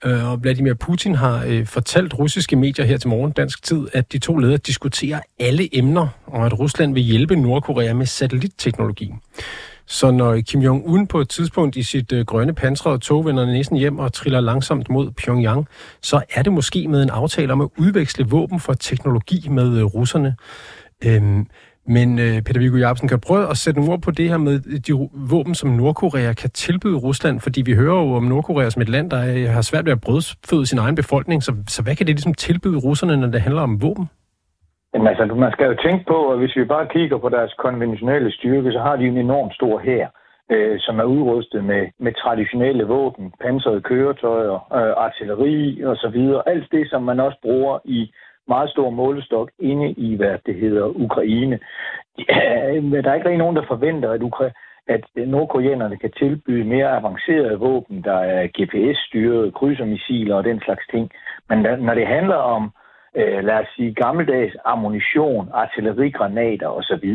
Øh, 0.04 0.30
og 0.30 0.42
Vladimir 0.42 0.74
Putin 0.74 1.14
har 1.14 1.44
øh, 1.46 1.66
fortalt 1.66 2.18
russiske 2.18 2.56
medier 2.56 2.84
her 2.84 2.96
til 2.98 3.08
morgen, 3.08 3.32
dansk 3.32 3.62
tid, 3.62 3.88
at 3.92 4.12
de 4.12 4.18
to 4.18 4.36
ledere 4.36 4.56
diskuterer 4.56 5.20
alle 5.40 5.78
emner, 5.78 6.08
og 6.26 6.46
at 6.46 6.58
Rusland 6.58 6.94
vil 6.94 7.02
hjælpe 7.02 7.36
Nordkorea 7.36 7.92
med 7.92 8.06
satellitteknologi. 8.06 9.12
Så 9.86 10.10
når 10.10 10.40
Kim 10.40 10.60
Jong-un 10.60 11.06
på 11.06 11.20
et 11.20 11.28
tidspunkt 11.28 11.76
i 11.76 11.82
sit 11.82 12.12
øh, 12.12 12.26
grønne 12.26 12.54
pansrede 12.54 12.98
tog 12.98 13.26
vender 13.26 13.46
næsten 13.46 13.76
hjem 13.76 13.98
og 13.98 14.12
triller 14.12 14.40
langsomt 14.40 14.90
mod 14.90 15.10
Pyongyang, 15.10 15.66
så 16.02 16.22
er 16.34 16.42
det 16.42 16.52
måske 16.52 16.88
med 16.88 17.02
en 17.02 17.10
aftale 17.10 17.52
om 17.52 17.60
at 17.60 17.68
udveksle 17.78 18.26
våben 18.28 18.60
for 18.60 18.72
teknologi 18.72 19.48
med 19.48 19.78
øh, 19.78 19.84
russerne. 19.84 20.36
Øhm, 21.04 21.46
men 21.88 22.18
øh, 22.18 22.42
Peter 22.44 22.60
Viggo 22.60 22.76
Jacobsen, 22.76 23.08
kan 23.08 23.20
prøve 23.20 23.50
at 23.50 23.56
sætte 23.56 23.80
nogle 23.80 23.92
ord 23.92 24.02
på 24.02 24.10
det 24.10 24.28
her 24.28 24.36
med 24.36 24.54
øh, 24.72 24.78
de 24.86 24.92
våben, 25.30 25.54
som 25.54 25.70
Nordkorea 25.70 26.32
kan 26.32 26.50
tilbyde 26.50 26.96
Rusland? 26.96 27.40
Fordi 27.40 27.62
vi 27.62 27.74
hører 27.74 28.00
jo 28.04 28.12
om 28.20 28.22
Nordkorea 28.22 28.70
som 28.70 28.82
et 28.82 28.88
land, 28.88 29.10
der 29.10 29.22
øh, 29.34 29.48
har 29.56 29.62
svært 29.62 29.84
ved 29.86 29.92
at 29.92 30.00
brødføde 30.00 30.66
sin 30.66 30.78
egen 30.78 30.94
befolkning. 30.94 31.42
Så, 31.42 31.52
så 31.68 31.82
hvad 31.82 31.94
kan 31.96 32.06
det 32.06 32.14
ligesom 32.14 32.34
tilbyde 32.34 32.78
russerne, 32.86 33.16
når 33.16 33.26
det 33.26 33.40
handler 33.40 33.62
om 33.62 33.82
våben? 33.82 34.06
Jamen 34.94 35.08
altså, 35.08 35.24
man 35.34 35.52
skal 35.52 35.66
jo 35.66 35.76
tænke 35.86 36.04
på, 36.08 36.18
at 36.32 36.38
hvis 36.38 36.56
vi 36.56 36.64
bare 36.64 36.86
kigger 36.86 37.18
på 37.18 37.28
deres 37.28 37.52
konventionelle 37.58 38.32
styrke, 38.32 38.72
så 38.72 38.80
har 38.80 38.96
de 38.96 39.04
en 39.04 39.18
enorm 39.18 39.50
stor 39.58 39.78
hær, 39.78 40.06
øh, 40.54 40.76
som 40.78 40.98
er 40.98 41.04
udrustet 41.04 41.64
med, 41.64 41.82
med 42.00 42.12
traditionelle 42.22 42.84
våben, 42.84 43.32
pansrede 43.40 43.80
køretøjer, 43.80 44.56
øh, 44.78 44.92
artilleri 45.04 45.84
osv. 45.84 46.18
Alt 46.46 46.68
det, 46.72 46.90
som 46.90 47.02
man 47.02 47.20
også 47.20 47.38
bruger 47.42 47.78
i 47.84 48.12
meget 48.48 48.70
stor 48.70 48.90
målestok 48.90 49.50
inde 49.58 49.90
i, 49.90 50.16
hvad 50.16 50.38
det 50.46 50.54
hedder, 50.54 50.86
Ukraine. 50.86 51.58
Men 52.90 53.04
der 53.04 53.10
er 53.10 53.14
ikke 53.14 53.28
rigtig 53.28 53.44
nogen, 53.44 53.56
der 53.56 53.66
forventer, 53.68 54.10
at, 54.10 54.22
Ukra- 54.22 54.56
at 54.86 55.04
nordkoreanerne 55.14 55.96
kan 55.96 56.12
tilbyde 56.12 56.64
mere 56.64 56.88
avancerede 56.88 57.58
våben, 57.58 58.02
der 58.04 58.18
er 58.18 58.46
GPS-styret, 58.46 59.54
krydsermissiler 59.54 60.34
og 60.34 60.44
den 60.44 60.60
slags 60.60 60.86
ting. 60.90 61.10
Men 61.48 61.58
når 61.58 61.94
det 61.94 62.06
handler 62.06 62.36
om, 62.36 62.70
øh, 63.16 63.44
lad 63.44 63.54
os 63.54 63.68
sige, 63.76 63.94
gammeldags 63.94 64.56
ammunition, 64.64 65.50
artillerigranater 65.54 66.68
osv., 66.68 67.08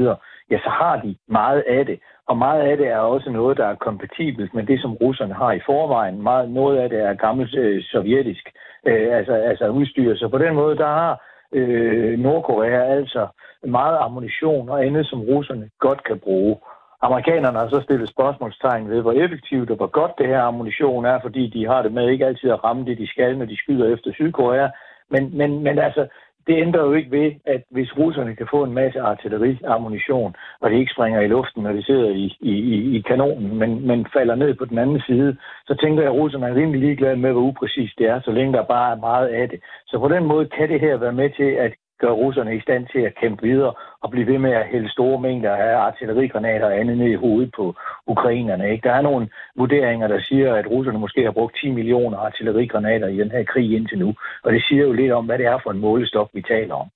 ja, 0.51 0.57
så 0.57 0.69
har 0.69 1.01
de 1.03 1.15
meget 1.27 1.63
af 1.67 1.85
det. 1.85 1.99
Og 2.27 2.37
meget 2.37 2.61
af 2.61 2.77
det 2.77 2.87
er 2.87 2.97
også 2.97 3.29
noget, 3.29 3.57
der 3.57 3.65
er 3.65 3.75
kompatibelt 3.75 4.53
med 4.53 4.63
det, 4.63 4.81
som 4.81 4.93
russerne 4.93 5.33
har 5.33 5.51
i 5.51 5.61
forvejen. 5.65 6.21
Meget, 6.21 6.51
noget 6.51 6.77
af 6.77 6.89
det 6.89 6.99
er 6.99 7.13
gammelt 7.13 7.55
øh, 7.55 7.83
sovjetisk 7.83 8.49
øh, 8.87 9.17
altså, 9.17 9.33
altså 9.33 9.67
udstyr. 9.67 10.15
Så 10.15 10.27
på 10.27 10.37
den 10.37 10.55
måde, 10.55 10.77
der 10.77 10.87
har 10.87 11.23
øh, 11.51 12.19
Nordkorea 12.19 12.83
altså 12.99 13.27
meget 13.63 13.97
ammunition 14.01 14.69
og 14.69 14.85
andet, 14.85 15.05
som 15.05 15.21
russerne 15.21 15.69
godt 15.79 16.03
kan 16.03 16.19
bruge. 16.19 16.57
Amerikanerne 17.01 17.57
har 17.59 17.69
så 17.69 17.81
stillet 17.83 18.09
spørgsmålstegn 18.09 18.89
ved, 18.89 19.01
hvor 19.01 19.11
effektivt 19.11 19.69
og 19.71 19.75
hvor 19.75 19.87
godt 19.87 20.11
det 20.17 20.27
her 20.27 20.41
ammunition 20.41 21.05
er, 21.05 21.19
fordi 21.21 21.47
de 21.47 21.67
har 21.67 21.81
det 21.81 21.91
med 21.91 22.09
ikke 22.09 22.25
altid 22.25 22.49
at 22.49 22.63
ramme 22.63 22.85
det, 22.85 22.97
de 22.97 23.07
skal, 23.07 23.37
når 23.37 23.45
de 23.45 23.57
skyder 23.57 23.93
efter 23.93 24.13
Sydkorea. 24.13 24.67
Men, 25.09 25.37
men, 25.37 25.63
men 25.63 25.79
altså, 25.79 26.07
det 26.47 26.61
ændrer 26.61 26.83
jo 26.83 26.93
ikke 26.93 27.11
ved, 27.11 27.31
at 27.45 27.63
hvis 27.69 27.97
russerne 27.97 28.35
kan 28.35 28.47
få 28.51 28.63
en 28.63 28.73
masse 28.73 28.99
artilleriammunition, 29.01 30.35
og 30.61 30.69
det 30.69 30.77
ikke 30.77 30.93
springer 30.95 31.21
i 31.21 31.27
luften, 31.27 31.63
når 31.63 31.71
det 31.71 31.85
sidder 31.85 32.09
i, 32.09 32.37
i, 32.39 32.53
i 32.97 33.01
kanonen, 33.01 33.57
men, 33.57 33.87
men 33.87 34.07
falder 34.13 34.35
ned 34.35 34.53
på 34.53 34.65
den 34.65 34.77
anden 34.77 35.01
side, 35.07 35.37
så 35.67 35.75
tænker 35.81 36.01
jeg, 36.03 36.11
at 36.11 36.17
russerne 36.17 36.47
er 36.47 36.55
rimelig 36.55 36.81
ligeglade 36.81 37.15
med, 37.15 37.31
hvor 37.31 37.41
upræcist 37.41 37.97
det 37.97 38.07
er, 38.09 38.21
så 38.21 38.31
længe 38.31 38.53
der 38.53 38.63
bare 38.63 38.91
er 38.91 38.99
meget 38.99 39.27
af 39.27 39.49
det. 39.49 39.59
Så 39.87 39.99
på 39.99 40.07
den 40.07 40.25
måde 40.25 40.45
kan 40.45 40.69
det 40.69 40.79
her 40.79 40.97
være 40.97 41.13
med 41.13 41.29
til 41.29 41.51
at 41.65 41.73
gøre 42.03 42.19
russerne 42.23 42.55
i 42.55 42.61
stand 42.65 42.83
til 42.93 43.01
at 43.09 43.17
kæmpe 43.21 43.41
videre 43.47 43.73
og 44.03 44.07
blive 44.11 44.27
ved 44.31 44.39
med 44.45 44.53
at 44.61 44.69
hælde 44.71 44.89
store 44.91 45.19
mængder 45.21 45.53
af 45.55 45.73
artillerigranater 45.87 46.65
og 46.65 46.79
andet 46.79 46.97
ned 46.97 47.09
i 47.11 47.21
hovedet 47.25 47.51
på 47.57 47.65
ukrainerne. 48.13 48.71
Ikke? 48.71 48.87
Der 48.87 48.93
er 48.95 49.01
nogle 49.01 49.29
vurderinger, 49.57 50.07
der 50.07 50.19
siger, 50.29 50.55
at 50.59 50.65
russerne 50.73 50.99
måske 50.99 51.21
har 51.23 51.31
brugt 51.31 51.57
10 51.61 51.71
millioner 51.71 52.17
artillerigranater 52.17 53.07
i 53.07 53.17
den 53.17 53.31
her 53.31 53.43
krig 53.43 53.75
indtil 53.77 53.99
nu. 53.99 54.09
Og 54.43 54.53
det 54.53 54.61
siger 54.67 54.83
jo 54.83 54.93
lidt 54.93 55.11
om, 55.11 55.25
hvad 55.25 55.37
det 55.37 55.45
er 55.45 55.59
for 55.63 55.71
en 55.71 55.79
målestok, 55.79 56.29
vi 56.33 56.41
taler 56.41 56.75
om. 56.75 56.87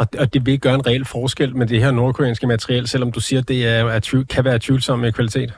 Og, 0.00 0.06
og 0.20 0.34
det 0.34 0.46
vil 0.46 0.60
gøre 0.60 0.74
en 0.74 0.86
reel 0.86 1.04
forskel 1.04 1.56
med 1.56 1.66
det 1.66 1.82
her 1.84 1.90
nordkoreanske 1.90 2.46
materiel, 2.46 2.86
selvom 2.88 3.12
du 3.12 3.20
siger, 3.20 3.40
at 3.40 3.48
det 3.48 3.60
er, 3.68 3.84
er, 3.96 4.24
kan 4.34 4.44
være 4.44 4.58
tvivlsom 4.58 4.98
med 4.98 5.12
kvalitet? 5.12 5.52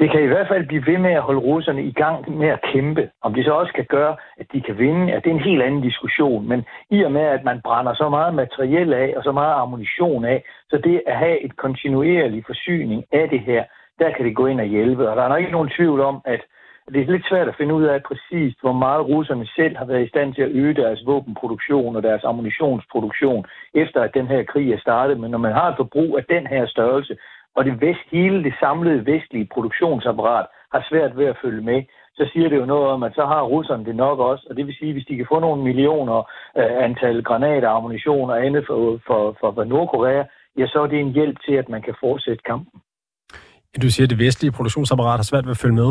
Det 0.00 0.10
kan 0.10 0.22
i 0.22 0.26
hvert 0.26 0.48
fald 0.48 0.66
blive 0.66 0.86
ved 0.86 0.98
med 0.98 1.12
at 1.12 1.22
holde 1.22 1.40
russerne 1.40 1.82
i 1.82 1.92
gang 1.92 2.38
med 2.38 2.48
at 2.48 2.62
kæmpe. 2.72 3.10
Om 3.22 3.34
de 3.34 3.44
så 3.44 3.52
også 3.52 3.72
kan 3.72 3.84
gøre, 3.84 4.16
at 4.40 4.46
de 4.52 4.60
kan 4.60 4.78
vinde, 4.78 5.06
ja, 5.06 5.16
det 5.16 5.26
er 5.26 5.30
en 5.34 5.48
helt 5.50 5.62
anden 5.62 5.80
diskussion. 5.80 6.48
Men 6.48 6.64
i 6.90 7.02
og 7.02 7.12
med, 7.12 7.20
at 7.20 7.44
man 7.44 7.60
brænder 7.64 7.94
så 7.94 8.08
meget 8.08 8.34
materiel 8.34 8.92
af 8.92 9.14
og 9.16 9.22
så 9.24 9.32
meget 9.32 9.54
ammunition 9.54 10.24
af, 10.24 10.44
så 10.70 10.76
det 10.84 11.02
at 11.06 11.16
have 11.16 11.44
et 11.44 11.56
kontinuerlig 11.56 12.44
forsyning 12.46 13.04
af 13.12 13.28
det 13.28 13.40
her, 13.40 13.64
der 13.98 14.10
kan 14.10 14.24
det 14.26 14.36
gå 14.36 14.46
ind 14.46 14.60
og 14.60 14.66
hjælpe. 14.66 15.10
Og 15.10 15.16
der 15.16 15.22
er 15.22 15.28
nok 15.28 15.40
ikke 15.40 15.58
nogen 15.58 15.72
tvivl 15.76 16.00
om, 16.00 16.20
at 16.24 16.40
det 16.92 17.00
er 17.00 17.12
lidt 17.12 17.28
svært 17.28 17.48
at 17.48 17.54
finde 17.58 17.74
ud 17.74 17.84
af 17.84 18.02
præcis, 18.02 18.54
hvor 18.60 18.72
meget 18.72 19.06
russerne 19.08 19.46
selv 19.46 19.76
har 19.76 19.84
været 19.84 20.04
i 20.04 20.08
stand 20.08 20.34
til 20.34 20.42
at 20.42 20.50
øge 20.50 20.74
deres 20.74 21.06
våbenproduktion 21.06 21.96
og 21.96 22.02
deres 22.02 22.24
ammunitionsproduktion, 22.24 23.44
efter 23.74 24.00
at 24.02 24.14
den 24.14 24.26
her 24.26 24.42
krig 24.42 24.72
er 24.72 24.78
startet. 24.78 25.20
Men 25.20 25.30
når 25.30 25.38
man 25.38 25.52
har 25.52 25.68
et 25.68 25.76
forbrug 25.76 26.18
af 26.18 26.24
den 26.24 26.46
her 26.46 26.66
størrelse, 26.66 27.16
og 27.56 27.64
det 27.64 27.80
vest, 27.80 28.04
hele 28.12 28.44
det 28.44 28.54
samlede 28.60 29.06
vestlige 29.06 29.48
produktionsapparat 29.54 30.46
har 30.72 30.86
svært 30.90 31.16
ved 31.16 31.26
at 31.26 31.40
følge 31.42 31.62
med, 31.62 31.82
så 32.14 32.30
siger 32.32 32.48
det 32.48 32.56
jo 32.56 32.64
noget 32.64 32.86
om, 32.94 33.02
at 33.02 33.14
så 33.14 33.24
har 33.26 33.42
russerne 33.42 33.84
det 33.84 33.96
nok 33.96 34.18
også. 34.18 34.46
Og 34.50 34.56
det 34.56 34.66
vil 34.66 34.74
sige, 34.78 34.88
at 34.88 34.94
hvis 34.94 35.08
de 35.08 35.16
kan 35.16 35.26
få 35.32 35.40
nogle 35.40 35.62
millioner 35.62 36.18
øh, 36.58 36.84
antal 36.86 37.22
granater, 37.22 37.68
ammunition 37.68 38.30
og 38.30 38.46
andet 38.46 38.64
for, 38.66 39.00
for, 39.06 39.36
for, 39.40 39.52
for 39.54 39.64
Nordkorea, 39.64 40.22
ja, 40.58 40.66
så 40.66 40.78
er 40.82 40.86
det 40.86 41.00
en 41.00 41.12
hjælp 41.12 41.36
til, 41.46 41.54
at 41.54 41.68
man 41.68 41.82
kan 41.82 41.94
fortsætte 42.00 42.42
kampen. 42.42 42.80
Du 43.82 43.90
siger, 43.90 44.06
at 44.06 44.10
det 44.10 44.18
vestlige 44.18 44.52
produktionsapparat 44.52 45.18
har 45.18 45.28
svært 45.30 45.46
ved 45.46 45.50
at 45.50 45.62
følge 45.64 45.74
med. 45.74 45.90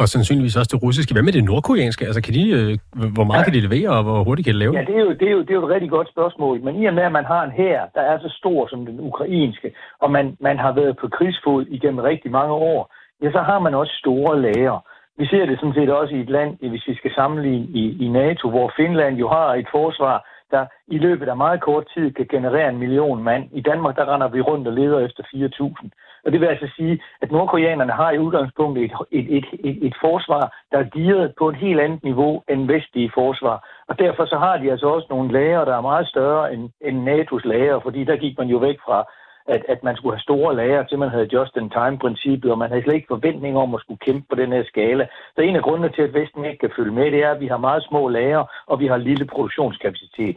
Og 0.00 0.08
sandsynligvis 0.08 0.56
også 0.56 0.70
det 0.74 0.82
russiske. 0.82 1.14
Hvad 1.14 1.22
med 1.22 1.32
det 1.32 1.44
nordkoreanske? 1.44 2.04
Altså, 2.08 2.22
kan 2.22 2.34
de, 2.34 2.44
øh, 2.58 2.78
hvor 3.16 3.24
meget 3.24 3.40
ja. 3.40 3.44
kan 3.44 3.54
de 3.56 3.66
levere, 3.68 3.90
og 3.96 4.02
hvor 4.02 4.24
hurtigt 4.24 4.46
kan 4.46 4.54
de 4.54 4.58
lave 4.58 4.72
Ja, 4.78 4.84
det 4.90 4.96
er, 5.00 5.04
jo, 5.08 5.12
det, 5.20 5.26
er 5.28 5.34
jo, 5.36 5.40
det 5.40 5.50
er 5.50 5.58
jo 5.60 5.66
et 5.66 5.74
rigtig 5.74 5.90
godt 5.90 6.08
spørgsmål. 6.14 6.56
Men 6.66 6.82
i 6.82 6.84
og 6.86 6.94
med, 6.94 7.02
at 7.02 7.12
man 7.12 7.24
har 7.24 7.42
en 7.44 7.50
hær, 7.50 7.80
der 7.94 8.00
er 8.00 8.18
så 8.18 8.30
stor 8.40 8.66
som 8.70 8.86
den 8.86 9.00
ukrainske, 9.00 9.68
og 10.00 10.10
man, 10.10 10.36
man 10.40 10.58
har 10.58 10.72
været 10.72 10.96
på 11.00 11.08
krigsfod 11.08 11.66
igennem 11.66 12.00
rigtig 12.10 12.30
mange 12.30 12.54
år, 12.54 12.80
ja, 13.22 13.30
så 13.30 13.40
har 13.50 13.58
man 13.58 13.74
også 13.74 13.92
store 14.02 14.40
lager. 14.40 14.78
Vi 15.18 15.26
ser 15.26 15.46
det 15.46 15.58
sådan 15.58 15.74
set 15.74 15.90
også 15.90 16.14
i 16.14 16.20
et 16.20 16.30
land, 16.30 16.50
hvis 16.58 16.88
vi 16.88 16.94
skal 16.94 17.12
sammenligne 17.14 17.66
i, 17.82 18.04
i 18.04 18.08
NATO, 18.08 18.50
hvor 18.50 18.72
Finland 18.76 19.16
jo 19.16 19.28
har 19.28 19.54
et 19.54 19.68
forsvar, 19.70 20.16
der 20.50 20.66
i 20.88 20.98
løbet 20.98 21.28
af 21.28 21.36
meget 21.36 21.60
kort 21.60 21.84
tid 21.94 22.06
kan 22.12 22.26
generere 22.30 22.68
en 22.68 22.78
million 22.78 23.22
mand. 23.22 23.44
I 23.52 23.60
Danmark, 23.60 23.96
der 23.96 24.14
render 24.14 24.28
vi 24.28 24.40
rundt 24.40 24.68
og 24.68 24.72
leder 24.72 25.00
efter 25.06 25.22
4.000. 25.22 25.88
Og 26.24 26.32
det 26.32 26.40
vil 26.40 26.46
altså 26.46 26.68
sige, 26.76 27.02
at 27.22 27.32
nordkoreanerne 27.32 27.92
har 27.92 28.10
i 28.10 28.18
udgangspunktet 28.18 28.84
et, 28.84 28.92
et, 29.10 29.36
et, 29.36 29.46
et, 29.64 29.86
et 29.86 29.94
forsvar, 30.00 30.54
der 30.72 30.78
er 30.78 30.92
gearet 30.94 31.32
på 31.38 31.48
et 31.48 31.56
helt 31.56 31.80
andet 31.80 32.02
niveau 32.04 32.42
end 32.50 32.66
vestlige 32.66 33.10
forsvar. 33.14 33.68
Og 33.88 33.98
derfor 33.98 34.24
så 34.24 34.36
har 34.38 34.56
de 34.56 34.70
altså 34.70 34.86
også 34.86 35.06
nogle 35.10 35.32
lager, 35.32 35.64
der 35.64 35.76
er 35.76 35.80
meget 35.80 36.08
større 36.08 36.52
end, 36.54 36.70
end 36.80 37.08
NATO's 37.08 37.48
lager, 37.48 37.80
fordi 37.80 38.04
der 38.04 38.16
gik 38.16 38.38
man 38.38 38.48
jo 38.48 38.58
væk 38.58 38.78
fra 38.86 39.06
at, 39.46 39.64
at 39.68 39.84
man 39.84 39.96
skulle 39.96 40.14
have 40.16 40.28
store 40.28 40.56
lager, 40.56 40.82
til 40.82 40.98
man 40.98 41.08
havde 41.08 41.28
just-in-time-princippet, 41.32 42.50
og 42.50 42.58
man 42.58 42.70
havde 42.70 42.82
slet 42.82 42.94
ikke 42.94 43.14
forventning 43.16 43.56
om 43.56 43.74
at 43.74 43.80
skulle 43.80 44.04
kæmpe 44.06 44.26
på 44.30 44.36
den 44.36 44.52
her 44.52 44.64
skala. 44.64 45.06
Så 45.34 45.40
en 45.42 45.56
af 45.56 45.62
grundene 45.62 45.88
til, 45.88 46.02
at 46.02 46.14
Vesten 46.14 46.44
ikke 46.44 46.58
kan 46.58 46.72
følge 46.76 46.92
med, 46.92 47.10
det 47.10 47.24
er, 47.24 47.30
at 47.30 47.40
vi 47.40 47.46
har 47.46 47.56
meget 47.56 47.82
små 47.82 48.08
lager, 48.08 48.44
og 48.66 48.80
vi 48.80 48.86
har 48.86 48.96
lille 48.96 49.26
produktionskapacitet. 49.26 50.36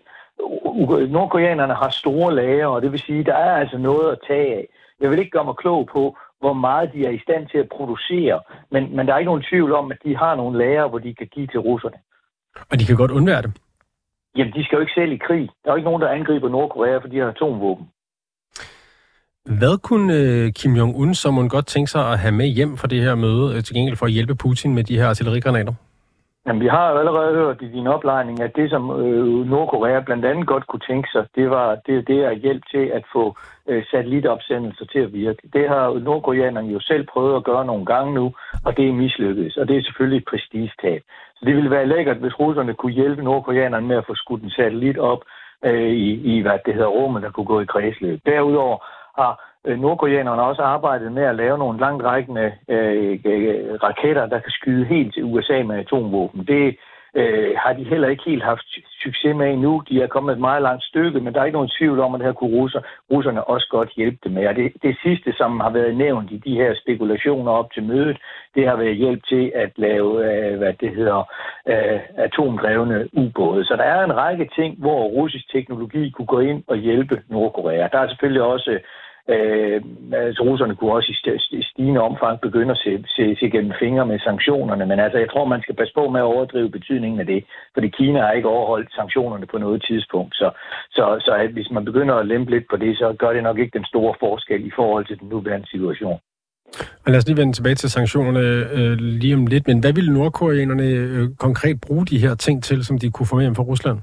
Nordkoreanerne 1.10 1.74
har 1.74 1.90
store 1.90 2.36
lager, 2.36 2.68
og 2.68 2.82
det 2.82 2.92
vil 2.92 3.00
sige, 3.00 3.20
at 3.20 3.26
der 3.26 3.36
er 3.36 3.56
altså 3.56 3.78
noget 3.78 4.12
at 4.12 4.20
tage 4.28 4.56
af. 4.56 4.68
Jeg 5.02 5.10
vil 5.10 5.20
ikke 5.20 5.32
gøre 5.32 5.46
mig 5.46 5.56
klog 5.56 5.90
på, 5.94 6.18
hvor 6.40 6.54
meget 6.54 6.94
de 6.94 7.06
er 7.06 7.10
i 7.10 7.20
stand 7.26 7.48
til 7.48 7.58
at 7.58 7.70
producere, 7.78 8.40
men, 8.72 8.96
men 8.96 9.08
der 9.08 9.14
er 9.14 9.18
ikke 9.18 9.32
nogen 9.34 9.46
tvivl 9.50 9.72
om, 9.74 9.92
at 9.92 9.98
de 10.06 10.18
har 10.18 10.36
nogle 10.36 10.58
lager, 10.58 10.88
hvor 10.90 11.00
de 11.00 11.16
kan 11.16 11.28
give 11.28 11.48
til 11.48 11.60
russerne. 11.60 11.98
Og 12.72 12.80
de 12.80 12.86
kan 12.86 12.96
godt 12.96 13.12
undvære 13.12 13.42
det? 13.42 13.52
Jamen, 14.38 14.54
de 14.54 14.64
skal 14.64 14.76
jo 14.76 14.82
ikke 14.82 15.00
selv 15.00 15.12
i 15.12 15.18
krig. 15.28 15.50
Der 15.64 15.70
er 15.70 15.74
jo 15.74 15.76
ikke 15.76 15.90
nogen, 15.90 16.02
der 16.02 16.10
angriber 16.10 16.50
Nordkorea, 16.50 16.98
for 16.98 17.08
de 17.08 17.18
har 17.20 17.28
atomvåben. 17.28 17.86
Hvad 19.46 19.78
kunne 19.78 20.14
øh, 20.14 20.54
Kim 20.54 20.74
Jong-un, 20.76 21.14
som 21.14 21.34
hun 21.34 21.50
godt 21.50 21.68
tænke 21.68 21.92
sig 21.92 22.12
at 22.12 22.20
have 22.20 22.32
med 22.32 22.48
hjem 22.48 22.78
fra 22.78 22.88
det 22.88 23.02
her 23.02 23.16
møde, 23.16 23.56
øh, 23.56 23.64
til 23.64 23.76
gengæld 23.76 23.96
for 23.96 24.06
at 24.06 24.12
hjælpe 24.12 24.36
Putin 24.36 24.76
med 24.76 24.84
de 24.84 24.98
her 24.98 25.08
artillerigranater? 25.08 25.74
Jamen, 26.48 26.62
vi 26.62 26.68
har 26.68 26.92
jo 26.92 26.98
allerede 26.98 27.36
hørt 27.36 27.62
i 27.62 27.68
din 27.68 27.88
oplejning, 27.88 28.42
at 28.42 28.56
det, 28.56 28.70
som 28.70 28.84
øh, 29.02 29.46
Nordkorea 29.50 30.00
blandt 30.00 30.26
andet 30.26 30.48
godt 30.48 30.68
kunne 30.68 30.88
tænke 30.90 31.10
sig, 31.12 31.26
det 31.36 31.50
var 31.50 31.76
det, 31.88 32.08
det 32.08 32.20
er 32.20 32.32
hjælp 32.32 32.64
til 32.72 32.86
at 32.98 33.04
få 33.14 33.38
øh, 33.68 33.84
satellitopsendelser 33.92 34.86
til 34.86 35.00
at 35.00 35.14
virke. 35.14 35.50
Det 35.54 35.70
har 35.70 36.00
nordkoreanerne 36.00 36.74
jo 36.74 36.80
selv 36.80 37.08
prøvet 37.14 37.36
at 37.36 37.44
gøre 37.44 37.66
nogle 37.66 37.86
gange 37.86 38.14
nu, 38.14 38.34
og 38.66 38.78
det 38.78 38.90
er 38.90 38.94
mislykkedes, 38.94 39.58
og 39.58 39.68
det 39.68 39.78
er 39.78 39.84
selvfølgelig 39.84 40.18
et 40.18 40.30
prestigetab. 40.30 41.02
Så 41.36 41.46
det 41.46 41.56
ville 41.56 41.72
være 41.72 41.88
lækkert, 41.88 42.18
hvis 42.18 42.40
russerne 42.40 42.74
kunne 42.74 42.92
hjælpe 42.92 43.24
nordkoreanerne 43.24 43.88
med 43.88 43.98
at 43.98 44.06
få 44.08 44.16
skudt 44.16 44.44
en 44.44 44.50
satellit 44.50 44.98
op 44.98 45.22
øh, 45.66 45.92
i, 45.92 46.38
i, 46.38 46.42
hvad 46.42 46.60
det 46.66 46.74
hedder, 46.74 46.88
rummet, 46.88 47.24
der 47.24 47.32
kunne 47.32 47.52
gå 47.54 47.62
i 47.62 47.66
kredsløb. 47.66 48.20
Derudover 48.26 48.78
har 49.22 49.55
Øh, 49.68 49.80
nordkoreanerne 49.80 50.42
også 50.42 50.62
arbejdet 50.62 51.12
med 51.12 51.24
at 51.24 51.36
lave 51.36 51.58
nogle 51.58 51.80
langtrækkende 51.80 52.54
øh, 52.70 53.20
øh, 53.26 53.74
raketter, 53.84 54.26
der 54.26 54.40
kan 54.40 54.52
skyde 54.52 54.86
helt 54.86 55.14
til 55.14 55.24
USA 55.24 55.64
med 55.64 55.80
atomvåben. 55.80 56.46
Det 56.48 56.78
øh, 57.16 57.56
har 57.58 57.74
de 57.74 57.84
heller 57.84 58.08
ikke 58.08 58.24
helt 58.26 58.44
haft 58.44 58.68
succes 59.04 59.36
med 59.36 59.54
endnu. 59.54 59.84
De 59.90 60.02
er 60.02 60.08
kommet 60.08 60.34
et 60.34 60.40
meget 60.40 60.62
langt 60.62 60.84
stykke, 60.84 61.20
men 61.20 61.34
der 61.34 61.40
er 61.42 61.46
ikke 61.46 61.60
nogen 61.60 61.76
tvivl 61.78 62.00
om, 62.00 62.14
at 62.14 62.20
det 62.20 62.28
her 62.28 62.34
kunne 62.34 62.56
russer, 62.58 62.82
russerne 63.12 63.44
også 63.44 63.68
godt 63.70 63.90
hjælpe 63.96 64.18
dem 64.24 64.32
med. 64.32 64.48
Og 64.48 64.56
det, 64.56 64.74
det 64.84 64.98
sidste, 65.04 65.34
som 65.38 65.60
har 65.60 65.70
været 65.70 65.98
nævnt 65.98 66.32
i 66.32 66.38
de 66.38 66.56
her 66.56 66.74
spekulationer 66.82 67.52
op 67.52 67.74
til 67.74 67.84
mødet, 67.84 68.18
det 68.56 68.68
har 68.68 68.76
været 68.76 68.96
hjælp 68.96 69.24
til 69.28 69.52
at 69.56 69.72
lave, 69.76 70.12
øh, 70.28 70.58
hvad 70.58 70.74
det 70.74 70.96
hedder, 70.96 71.20
øh, 71.68 72.00
atomdrevne 72.18 73.10
ubåde. 73.14 73.66
Så 73.66 73.76
der 73.76 73.84
er 73.84 74.04
en 74.04 74.18
række 74.18 74.50
ting, 74.56 74.80
hvor 74.80 75.04
russisk 75.04 75.52
teknologi 75.52 76.10
kunne 76.10 76.32
gå 76.36 76.40
ind 76.40 76.64
og 76.68 76.78
hjælpe 76.78 77.22
Nordkorea. 77.30 77.88
Der 77.92 78.00
er 78.00 78.08
selvfølgelig 78.08 78.42
også 78.42 78.72
Øh, 78.72 78.80
Øh, 79.34 79.82
altså 80.14 80.44
russerne 80.44 80.76
kunne 80.76 80.94
også 80.94 81.10
i 81.52 81.62
stigende 81.72 82.02
omfang 82.02 82.42
begynde 82.42 82.72
at 82.72 82.78
se, 82.78 83.04
se, 83.16 83.36
se 83.40 83.50
gennem 83.50 83.74
fingre 83.80 84.06
med 84.06 84.20
sanktionerne, 84.20 84.86
men 84.86 85.00
altså 85.00 85.18
jeg 85.18 85.30
tror, 85.30 85.46
man 85.46 85.62
skal 85.62 85.76
passe 85.76 85.94
på 85.94 86.10
med 86.10 86.20
at 86.20 86.32
overdrive 86.34 86.70
betydningen 86.70 87.20
af 87.20 87.26
det, 87.26 87.44
fordi 87.74 87.88
Kina 87.88 88.20
har 88.22 88.32
ikke 88.32 88.48
overholdt 88.48 88.94
sanktionerne 88.94 89.46
på 89.46 89.58
noget 89.58 89.84
tidspunkt. 89.90 90.36
Så, 90.36 90.52
så, 90.92 91.04
så 91.26 91.32
at 91.44 91.50
hvis 91.50 91.72
man 91.72 91.86
begynder 91.86 92.16
at 92.16 92.28
lempe 92.28 92.52
lidt 92.52 92.66
på 92.70 92.78
det, 92.78 92.98
så 92.98 93.16
gør 93.20 93.34
det 93.34 93.44
nok 93.44 93.60
ikke 93.60 93.78
den 93.78 93.86
store 93.86 94.14
forskel 94.20 94.66
i 94.66 94.72
forhold 94.76 95.06
til 95.06 95.20
den 95.20 95.30
nuværende 95.30 95.68
situation. 95.68 96.20
Og 97.06 97.12
lad 97.12 97.18
os 97.18 97.28
lige 97.28 97.38
vende 97.38 97.54
tilbage 97.54 97.76
til 97.76 97.90
sanktionerne 97.92 98.40
øh, 98.78 98.98
lige 98.98 99.36
om 99.36 99.48
lidt, 99.48 99.68
men 99.68 99.80
hvad 99.80 99.94
ville 99.94 100.14
nordkoreanerne 100.14 100.84
øh, 100.84 101.30
konkret 101.40 101.82
bruge 101.82 102.06
de 102.06 102.18
her 102.18 102.36
ting 102.36 102.64
til, 102.64 102.86
som 102.86 103.00
de 103.00 103.12
kunne 103.12 103.28
få 103.28 103.40
for 103.40 103.54
fra 103.56 103.64
Rusland? 103.64 104.00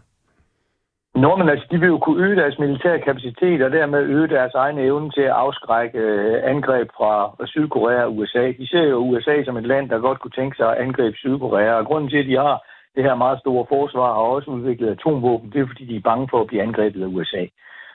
Nordmænd, 1.15 1.51
altså, 1.51 1.67
de 1.71 1.81
vil 1.81 1.89
jo 1.89 1.99
kunne 1.99 2.25
øge 2.25 2.37
deres 2.37 2.59
militære 2.59 3.01
kapacitet, 3.01 3.63
og 3.63 3.71
dermed 3.71 4.03
øge 4.03 4.29
deres 4.29 4.55
egen 4.55 4.79
evne 4.79 5.11
til 5.11 5.21
at 5.21 5.37
afskrække 5.45 5.99
øh, 5.99 6.41
angreb 6.45 6.89
fra 6.97 7.47
Sydkorea 7.47 8.05
og 8.05 8.17
USA. 8.17 8.53
De 8.59 8.67
ser 8.69 8.83
jo 8.83 8.97
USA 8.97 9.45
som 9.45 9.57
et 9.57 9.67
land, 9.67 9.91
der 9.91 9.99
godt 9.99 10.21
kunne 10.21 10.31
tænke 10.31 10.57
sig 10.57 10.69
at 10.71 10.83
angribe 10.85 11.17
Sydkorea, 11.17 11.73
og 11.73 11.87
grunden 11.87 12.11
til, 12.11 12.17
at 12.17 12.27
de 12.27 12.37
har 12.37 12.65
det 12.97 13.05
her 13.05 13.15
meget 13.15 13.39
store 13.39 13.67
forsvar 13.69 14.09
og 14.09 14.31
også 14.31 14.51
udviklet 14.51 14.91
atomvåben, 14.91 15.51
det 15.51 15.61
er 15.61 15.67
fordi, 15.67 15.85
de 15.85 15.97
er 15.97 16.09
bange 16.11 16.29
for 16.31 16.41
at 16.41 16.47
blive 16.47 16.63
angrebet 16.63 17.03
af 17.03 17.07
USA. 17.07 17.45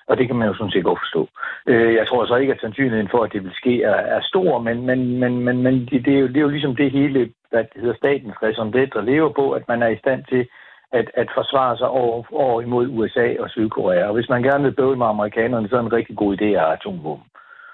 Og 0.07 0.17
det 0.17 0.27
kan 0.27 0.35
man 0.35 0.47
jo 0.47 0.53
sådan 0.53 0.71
set 0.71 0.83
godt 0.83 0.99
forstå. 0.99 1.27
Øh, 1.67 1.93
jeg 1.93 2.07
tror 2.07 2.25
så 2.25 2.35
ikke, 2.35 2.53
at 2.53 2.61
sandsynligheden 2.61 3.09
for, 3.09 3.23
at 3.23 3.33
det 3.33 3.43
vil 3.43 3.51
ske, 3.55 3.83
er, 3.83 4.21
stor, 4.21 4.59
men, 4.59 4.85
men, 4.85 5.19
men, 5.19 5.39
men, 5.39 5.63
men 5.63 5.85
det, 5.85 6.05
det, 6.05 6.13
er 6.15 6.19
jo, 6.19 6.27
det 6.27 6.37
er 6.37 6.47
jo 6.47 6.55
ligesom 6.55 6.75
det 6.75 6.91
hele, 6.91 7.29
hvad 7.49 7.63
det 7.63 7.81
hedder 7.81 7.95
statens 7.95 8.43
raison 8.43 8.73
der 8.73 9.01
lever 9.01 9.29
på, 9.29 9.51
at 9.51 9.67
man 9.67 9.83
er 9.83 9.87
i 9.87 9.97
stand 9.97 10.23
til 10.29 10.47
at, 10.91 11.11
at 11.13 11.29
forsvare 11.35 11.77
sig 11.77 11.87
over, 11.87 12.23
over 12.31 12.61
imod 12.61 12.87
USA 12.87 13.35
og 13.39 13.49
Sydkorea. 13.49 14.07
Og 14.07 14.13
hvis 14.13 14.29
man 14.29 14.43
gerne 14.43 14.63
vil 14.63 14.75
bøve 14.75 14.95
med 14.95 15.05
amerikanerne, 15.05 15.69
så 15.69 15.75
er 15.75 15.81
det 15.81 15.85
en 15.85 15.97
rigtig 15.99 16.17
god 16.17 16.37
idé 16.37 16.45
at 16.45 16.59
have 16.59 16.73
atomvåben. 16.73 17.25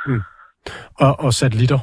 Hmm. 0.05 0.21
Og, 0.99 1.19
og 1.19 1.33
satellitter? 1.33 1.79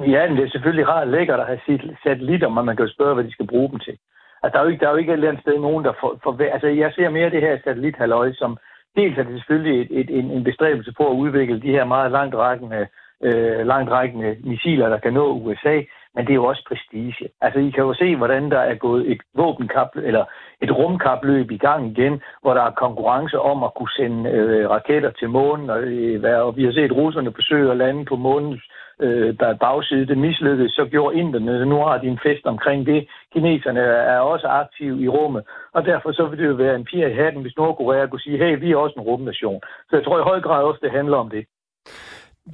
Ja, 0.00 0.28
men 0.28 0.36
det 0.36 0.44
er 0.44 0.50
selvfølgelig 0.50 0.88
rart 0.88 1.08
lækkert 1.08 1.40
at 1.40 1.46
have 1.46 1.80
satellitter, 2.04 2.48
men 2.48 2.64
man 2.64 2.76
kan 2.76 2.86
jo 2.86 2.92
spørge, 2.92 3.14
hvad 3.14 3.24
de 3.24 3.32
skal 3.32 3.46
bruge 3.46 3.70
dem 3.70 3.78
til. 3.78 3.96
Altså, 4.42 4.52
der 4.52 4.58
er 4.58 4.64
jo 4.64 4.70
ikke, 4.70 4.80
der 4.80 4.86
er 4.86 4.90
jo 4.90 4.96
ikke 4.96 5.12
et 5.12 5.16
eller 5.16 5.28
andet 5.28 5.42
sted 5.42 5.58
nogen, 5.58 5.84
der 5.84 5.92
får... 6.00 6.18
For, 6.22 6.32
altså, 6.52 6.66
jeg 6.66 6.92
ser 6.94 7.08
mere 7.10 7.30
det 7.30 7.40
her 7.40 7.58
satellithalløj 7.64 8.32
som... 8.32 8.58
Dels 8.96 9.18
er 9.18 9.22
det 9.22 9.34
selvfølgelig 9.38 9.80
et, 9.82 10.00
et, 10.00 10.18
en, 10.18 10.30
en 10.30 10.44
bestræbelse 10.44 10.92
på 10.96 11.10
at 11.10 11.16
udvikle 11.16 11.60
de 11.60 11.70
her 11.76 11.84
meget 11.84 12.12
langtrækkende, 12.12 12.86
øh, 13.22 13.66
langtrækkende 13.66 14.36
missiler, 14.44 14.88
der 14.88 14.98
kan 14.98 15.12
nå 15.12 15.26
USA, 15.32 15.80
men 16.14 16.24
det 16.24 16.30
er 16.30 16.40
jo 16.40 16.44
også 16.44 16.64
prestige. 16.68 17.28
Altså, 17.40 17.58
I 17.60 17.70
kan 17.70 17.84
jo 17.84 17.94
se, 17.94 18.16
hvordan 18.16 18.50
der 18.50 18.58
er 18.58 18.74
gået 18.74 19.10
et 19.12 19.20
våbenkap, 19.34 19.90
eller 19.96 20.24
et 20.60 20.76
rumkapløb 20.78 21.50
i 21.50 21.58
gang 21.58 21.86
igen, 21.90 22.22
hvor 22.42 22.54
der 22.54 22.62
er 22.62 22.80
konkurrence 22.84 23.40
om 23.40 23.62
at 23.62 23.74
kunne 23.74 23.96
sende 23.96 24.30
øh, 24.30 24.70
raketter 24.70 25.10
til 25.10 25.28
månen, 25.30 25.70
og, 25.70 25.78
øh, 25.82 26.46
og 26.46 26.56
vi 26.56 26.64
har 26.64 26.72
set 26.72 26.92
russerne 26.92 27.32
forsøge 27.34 27.70
at 27.70 27.76
lande 27.76 28.04
på 28.04 28.16
månens 28.16 28.62
øh, 29.00 29.34
bagside. 29.60 30.06
Det 30.06 30.18
mislykkedes, 30.18 30.72
så 30.72 30.84
gjorde 30.90 31.18
inderne, 31.18 31.66
nu 31.66 31.76
har 31.76 31.98
de 31.98 32.06
en 32.06 32.20
fest 32.22 32.46
omkring 32.46 32.86
det. 32.86 33.08
Kineserne 33.32 33.80
er 33.80 34.18
også 34.18 34.46
aktive 34.46 35.02
i 35.02 35.08
rummet, 35.08 35.42
og 35.72 35.84
derfor 35.84 36.12
så 36.12 36.26
vil 36.26 36.38
det 36.38 36.46
jo 36.46 36.54
være 36.54 36.76
en 36.76 36.84
pir 36.84 37.06
i 37.06 37.14
hatten, 37.14 37.42
hvis 37.42 37.56
Nordkorea 37.56 38.06
kunne 38.06 38.20
sige, 38.20 38.38
hey, 38.38 38.60
vi 38.60 38.72
er 38.72 38.76
også 38.76 38.94
en 38.98 39.06
rumnation. 39.10 39.60
Så 39.90 39.96
jeg 39.96 40.04
tror 40.04 40.18
i 40.18 40.28
høj 40.30 40.40
grad 40.40 40.64
også, 40.64 40.80
det 40.82 40.90
handler 40.90 41.16
om 41.16 41.30
det. 41.30 41.44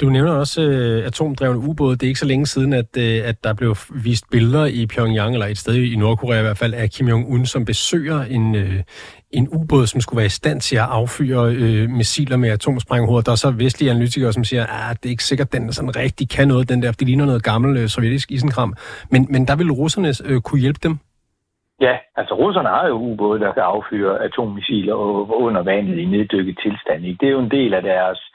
Du 0.00 0.06
nævner 0.08 0.32
også 0.32 0.62
øh, 0.62 1.06
atomdrevne 1.06 1.58
ubåde. 1.58 1.96
Det 1.96 2.02
er 2.02 2.08
ikke 2.08 2.20
så 2.20 2.26
længe 2.26 2.46
siden, 2.46 2.72
at, 2.72 2.96
øh, 2.98 3.28
at 3.28 3.44
der 3.44 3.54
blev 3.54 3.74
vist 4.04 4.24
billeder 4.30 4.66
i 4.66 4.86
Pyongyang, 4.86 5.32
eller 5.32 5.46
et 5.46 5.58
sted 5.58 5.74
i 5.74 5.96
Nordkorea 5.96 6.38
i 6.38 6.42
hvert 6.42 6.58
fald, 6.58 6.74
af 6.74 6.90
Kim 6.90 7.08
Jong-un, 7.08 7.44
som 7.44 7.64
besøger 7.64 8.22
en, 8.22 8.54
øh, 8.54 8.82
en 9.30 9.48
ubåd, 9.48 9.86
som 9.86 10.00
skulle 10.00 10.18
være 10.18 10.26
i 10.26 10.38
stand 10.40 10.60
til 10.60 10.76
at 10.76 10.88
affyre 10.90 11.54
øh, 11.54 11.88
missiler 11.90 12.36
med 12.36 12.50
atomsprænghoveder. 12.50 13.22
Der 13.22 13.32
er 13.32 13.36
så 13.36 13.50
vestlige 13.50 13.90
analytikere, 13.90 14.32
som 14.32 14.44
siger, 14.44 14.62
at 14.62 14.68
ah, 14.72 14.96
det 14.96 15.06
er 15.06 15.10
ikke 15.10 15.24
sikkert, 15.24 15.48
at 15.48 15.52
den 15.52 15.72
sådan 15.72 15.96
rigtig 15.96 16.30
kan 16.30 16.48
noget, 16.48 16.68
den 16.68 16.82
der, 16.82 16.92
det 16.92 17.06
ligner 17.06 17.26
noget 17.26 17.44
gammel 17.44 17.76
øh, 17.76 17.88
sovjetisk 17.88 18.30
isenkram. 18.30 18.74
Men, 19.10 19.26
men 19.30 19.46
der 19.46 19.56
vil 19.56 19.72
russerne 19.72 20.12
øh, 20.24 20.40
kunne 20.40 20.60
hjælpe 20.60 20.80
dem? 20.82 20.98
Ja, 21.80 21.96
altså 22.16 22.34
russerne 22.34 22.68
har 22.68 22.86
jo 22.88 22.94
ubåde, 22.94 23.40
der 23.40 23.52
kan 23.52 23.62
affyre 23.62 24.24
atommissiler 24.24 24.94
under 25.44 25.62
vandet 25.62 25.98
i 25.98 26.04
neddykket 26.04 26.58
tilstand. 26.62 27.02
Det 27.20 27.26
er 27.26 27.30
jo 27.30 27.40
en 27.40 27.50
del 27.50 27.74
af 27.74 27.82
deres 27.82 28.27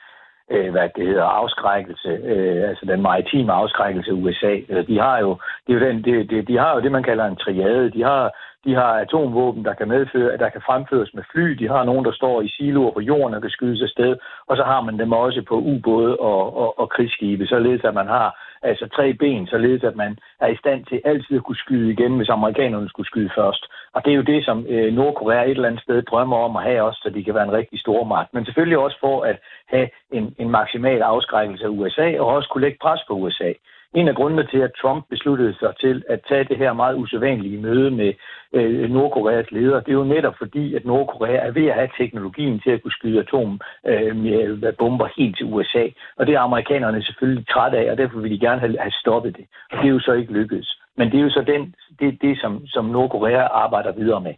øh, 0.54 0.72
hvad 0.72 0.90
det 0.96 1.08
hedder, 1.08 1.24
afskrækkelse, 1.24 2.10
øh, 2.10 2.70
altså 2.70 2.86
den 2.86 3.02
maritime 3.02 3.54
afskrækkelse 3.54 4.12
af 4.12 4.16
USA. 4.16 4.54
Altså, 4.70 4.86
de 4.88 5.00
har 5.00 5.20
jo, 5.20 5.38
det 5.68 5.70
er 5.70 5.80
jo 5.80 5.86
den, 5.88 5.98
de, 6.06 6.24
de, 6.32 6.42
de 6.42 6.58
har 6.58 6.76
jo 6.76 6.82
det, 6.82 6.92
man 6.92 7.04
kalder 7.04 7.26
en 7.26 7.36
triade. 7.36 7.92
De 7.92 8.04
har, 8.04 8.24
de 8.66 8.74
har 8.76 8.92
atomvåben, 9.04 9.66
der 9.66 9.74
kan 9.74 9.88
medføre, 9.88 10.38
der 10.38 10.50
kan 10.50 10.62
fremføres 10.66 11.14
med 11.14 11.24
fly. 11.32 11.48
De 11.62 11.68
har 11.68 11.84
nogen, 11.84 12.06
der 12.06 12.12
står 12.12 12.42
i 12.42 12.48
siloer 12.48 12.92
på 12.92 13.00
jorden 13.00 13.36
og 13.36 13.42
kan 13.42 13.50
skydes 13.50 13.82
afsted. 13.82 14.16
Og 14.48 14.58
så 14.58 14.64
har 14.64 14.82
man 14.82 15.00
dem 15.00 15.12
også 15.12 15.42
på 15.48 15.56
ubåde 15.56 16.18
og, 16.18 16.58
og, 16.58 16.80
og 16.80 16.90
krigsskibe, 16.90 17.46
således 17.48 17.84
at 17.84 17.94
man 17.94 18.08
har 18.08 18.43
altså 18.64 18.88
tre 18.96 19.14
ben, 19.14 19.48
således 19.48 19.84
at 19.84 19.96
man 19.96 20.18
er 20.40 20.48
i 20.48 20.56
stand 20.56 20.86
til 20.86 21.02
altid 21.06 21.38
at 21.38 21.44
kunne 21.44 21.64
skyde 21.66 21.92
igen, 21.92 22.18
hvis 22.18 22.30
amerikanerne 22.30 22.90
skulle 22.90 23.08
skyde 23.08 23.32
først. 23.36 23.66
Og 23.94 24.06
det 24.06 24.12
er 24.12 24.16
jo 24.16 24.30
det, 24.34 24.46
som 24.46 24.66
øh, 24.70 24.94
Nordkorea 24.94 25.44
et 25.44 25.50
eller 25.50 25.68
andet 25.68 25.84
sted 25.84 26.02
drømmer 26.02 26.38
om 26.38 26.56
at 26.56 26.64
have 26.64 26.82
også, 26.82 27.00
så 27.04 27.10
de 27.10 27.24
kan 27.24 27.36
være 27.36 27.44
en 27.44 27.58
rigtig 27.60 27.80
stor 27.80 28.04
magt. 28.04 28.34
Men 28.34 28.46
selvfølgelig 28.46 28.78
også 28.78 28.98
for 29.00 29.24
at 29.24 29.38
have 29.68 29.90
en, 30.12 30.36
en 30.40 30.50
maksimal 30.50 31.02
afskrækkelse 31.02 31.66
af 31.66 31.70
USA, 31.70 32.20
og 32.20 32.28
også 32.28 32.50
kunne 32.50 32.62
lægge 32.62 32.78
pres 32.82 33.02
på 33.08 33.14
USA. 33.14 33.52
En 33.96 34.08
af 34.08 34.16
grundene 34.16 34.48
til, 34.48 34.58
at 34.58 34.72
Trump 34.82 35.06
besluttede 35.10 35.54
sig 35.60 35.74
til 35.80 36.04
at 36.10 36.20
tage 36.28 36.44
det 36.44 36.58
her 36.58 36.74
meget 36.74 36.96
usædvanlige 36.96 37.62
møde 37.62 37.92
med 37.92 38.14
øh, 38.54 38.90
Nordkoreas 38.90 39.52
leder, 39.52 39.80
det 39.80 39.92
er 39.92 40.02
jo 40.04 40.04
netop 40.04 40.36
fordi, 40.38 40.76
at 40.76 40.86
Nordkorea 40.86 41.36
er 41.48 41.52
ved 41.52 41.68
at 41.68 41.76
have 41.76 41.90
teknologien 41.98 42.60
til 42.60 42.72
at 42.72 42.82
kunne 42.82 42.92
skyde 42.92 43.20
atombomber 43.20 45.06
øh, 45.06 45.12
øh 45.12 45.18
helt 45.18 45.38
til 45.38 45.46
USA. 45.46 45.86
Og 46.18 46.28
det 46.28 46.36
er 46.36 46.40
amerikanerne 46.40 47.04
selvfølgelig 47.04 47.48
trætte 47.48 47.78
af, 47.78 47.92
og 47.92 47.98
derfor 47.98 48.20
vil 48.20 48.32
de 48.32 48.40
gerne 48.40 48.60
have, 48.60 48.80
have 48.80 48.92
stoppet 48.92 49.38
det. 49.38 49.46
Og 49.72 49.78
det 49.78 49.86
er 49.86 49.94
jo 49.94 50.00
så 50.00 50.14
ikke 50.14 50.34
lykkedes. 50.34 50.80
Men 50.98 51.12
det 51.12 51.18
er 51.20 51.24
jo 51.24 51.30
så 51.30 51.44
den, 51.48 51.76
det, 52.00 52.22
det 52.22 52.40
som, 52.42 52.68
som 52.68 52.86
Nordkorea 52.86 53.44
arbejder 53.64 53.92
videre 53.92 54.22
med. 54.22 54.34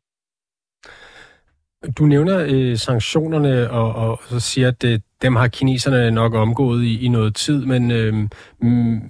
Du 1.97 2.05
nævner 2.05 2.45
øh, 2.49 2.77
sanktionerne 2.77 3.69
og, 3.69 3.95
og 3.95 4.21
så 4.29 4.39
siger, 4.39 4.67
at 4.67 4.81
det, 4.81 5.01
dem 5.21 5.35
har 5.35 5.47
kineserne 5.47 6.11
nok 6.11 6.33
omgået 6.33 6.83
i, 6.83 7.05
i 7.05 7.07
noget 7.07 7.35
tid, 7.35 7.65
men, 7.65 7.91
øh, 7.91 8.13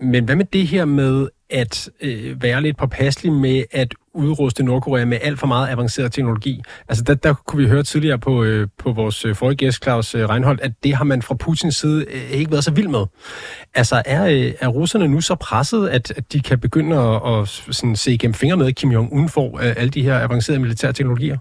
men 0.02 0.24
hvad 0.24 0.36
med 0.36 0.46
det 0.46 0.68
her 0.68 0.86
med 0.86 1.28
at 1.50 1.90
øh, 2.02 2.44
være 2.44 2.62
lidt 2.62 2.78
påpasselig 2.78 3.34
med 3.34 3.64
at 3.72 3.96
udruste 4.14 4.64
Nordkorea 4.64 5.06
med 5.06 5.18
alt 5.22 5.40
for 5.40 5.48
meget 5.48 5.70
avanceret 5.70 6.12
teknologi? 6.14 6.62
Altså 6.90 7.04
der, 7.04 7.14
der 7.14 7.34
kunne 7.34 7.64
vi 7.64 7.70
høre 7.70 7.84
tidligere 7.84 8.20
på, 8.20 8.44
øh, 8.44 8.68
på 8.78 8.92
vores 8.92 9.26
øh, 9.26 9.36
forrige 9.36 9.58
gæst, 9.58 9.84
Claus 9.84 10.16
øh, 10.16 10.30
Reinholdt, 10.30 10.62
at 10.62 10.72
det 10.84 10.96
har 10.96 11.04
man 11.04 11.22
fra 11.22 11.36
Putins 11.36 11.76
side 11.76 12.06
øh, 12.14 12.32
ikke 12.32 12.52
været 12.52 12.64
så 12.64 12.72
vild 12.72 12.88
med. 12.88 13.06
Altså 13.76 14.02
er, 14.06 14.26
øh, 14.26 14.54
er 14.62 14.68
russerne 14.68 15.08
nu 15.08 15.22
så 15.22 15.36
presset, 15.36 15.88
at, 15.88 16.14
at 16.18 16.34
de 16.34 16.40
kan 16.40 16.60
begynde 16.60 16.98
at, 16.98 17.40
at 17.40 17.48
sådan, 17.48 17.96
se 17.96 18.14
igennem 18.14 18.34
fingre 18.34 18.58
med, 18.58 18.68
at 18.68 18.76
Kim 18.76 18.92
Jong-un 18.92 19.28
får 19.28 19.60
øh, 19.60 19.74
alle 19.78 19.90
de 19.90 20.02
her 20.02 20.20
avancerede 20.20 20.62
militære 20.62 20.94
teknologier? 20.94 21.38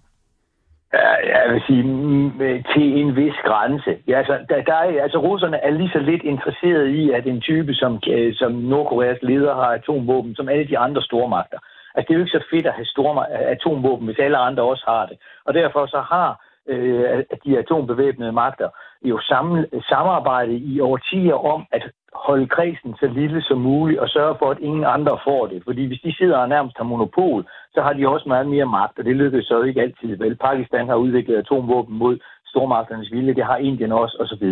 Jeg 1.32 1.44
vil 1.52 1.62
sige, 1.66 1.82
mm, 1.82 2.30
til 2.74 2.86
en 3.00 3.16
vis 3.16 3.34
grænse. 3.44 3.96
Ja, 4.08 4.18
altså, 4.18 4.38
der, 4.48 4.62
der 4.62 4.74
er, 4.74 5.02
altså, 5.02 5.18
russerne 5.18 5.64
er 5.64 5.70
lige 5.70 5.90
så 5.92 5.98
lidt 5.98 6.22
interesseret 6.22 6.88
i, 6.88 7.10
at 7.10 7.26
en 7.26 7.40
type 7.40 7.74
som, 7.74 8.00
øh, 8.08 8.34
som 8.34 8.52
Nordkoreas 8.52 9.18
leder 9.22 9.54
har 9.54 9.70
atomvåben, 9.78 10.34
som 10.34 10.48
alle 10.48 10.68
de 10.68 10.78
andre 10.78 11.02
stormagter. 11.02 11.58
Altså, 11.94 12.06
det 12.08 12.14
er 12.14 12.18
jo 12.18 12.24
ikke 12.24 12.38
så 12.38 12.44
fedt 12.50 12.66
at 12.66 12.72
have 12.72 12.86
store 12.86 13.30
atomvåben, 13.30 14.06
hvis 14.06 14.18
alle 14.18 14.36
andre 14.36 14.62
også 14.62 14.84
har 14.88 15.06
det. 15.06 15.16
Og 15.44 15.54
derfor 15.54 15.86
så 15.86 16.00
har 16.00 16.44
øh, 16.68 17.24
de 17.44 17.58
atombevæbnede 17.58 18.32
magter 18.32 18.68
jo 19.02 19.20
sammen, 19.20 19.66
samarbejdet 19.88 20.60
i 20.62 20.80
årtier 20.80 21.34
om 21.54 21.66
at 21.72 21.90
holde 22.14 22.46
kredsen 22.46 22.94
så 23.00 23.06
lille 23.06 23.42
som 23.42 23.58
muligt 23.58 24.00
og 24.00 24.08
sørge 24.08 24.36
for, 24.38 24.50
at 24.50 24.58
ingen 24.60 24.84
andre 24.84 25.18
får 25.24 25.46
det. 25.46 25.62
Fordi 25.64 25.86
hvis 25.86 26.00
de 26.04 26.16
sidder 26.16 26.38
og 26.38 26.48
nærmest 26.48 26.76
har 26.76 26.84
monopol, 26.84 27.44
så 27.74 27.82
har 27.82 27.92
de 27.92 28.08
også 28.08 28.28
meget 28.28 28.46
mere 28.46 28.66
magt, 28.66 28.98
og 28.98 29.04
det 29.04 29.16
lykkes 29.16 29.44
så 29.44 29.62
ikke 29.62 29.80
altid. 29.80 30.16
Vel, 30.16 30.36
Pakistan 30.36 30.88
har 30.88 30.94
udviklet 30.94 31.36
atomvåben 31.36 31.98
mod 31.98 32.18
stormagternes 32.54 33.12
vilje, 33.12 33.34
det 33.34 33.44
har 33.44 33.56
Indien 33.56 33.92
også, 33.92 34.16
osv. 34.22 34.46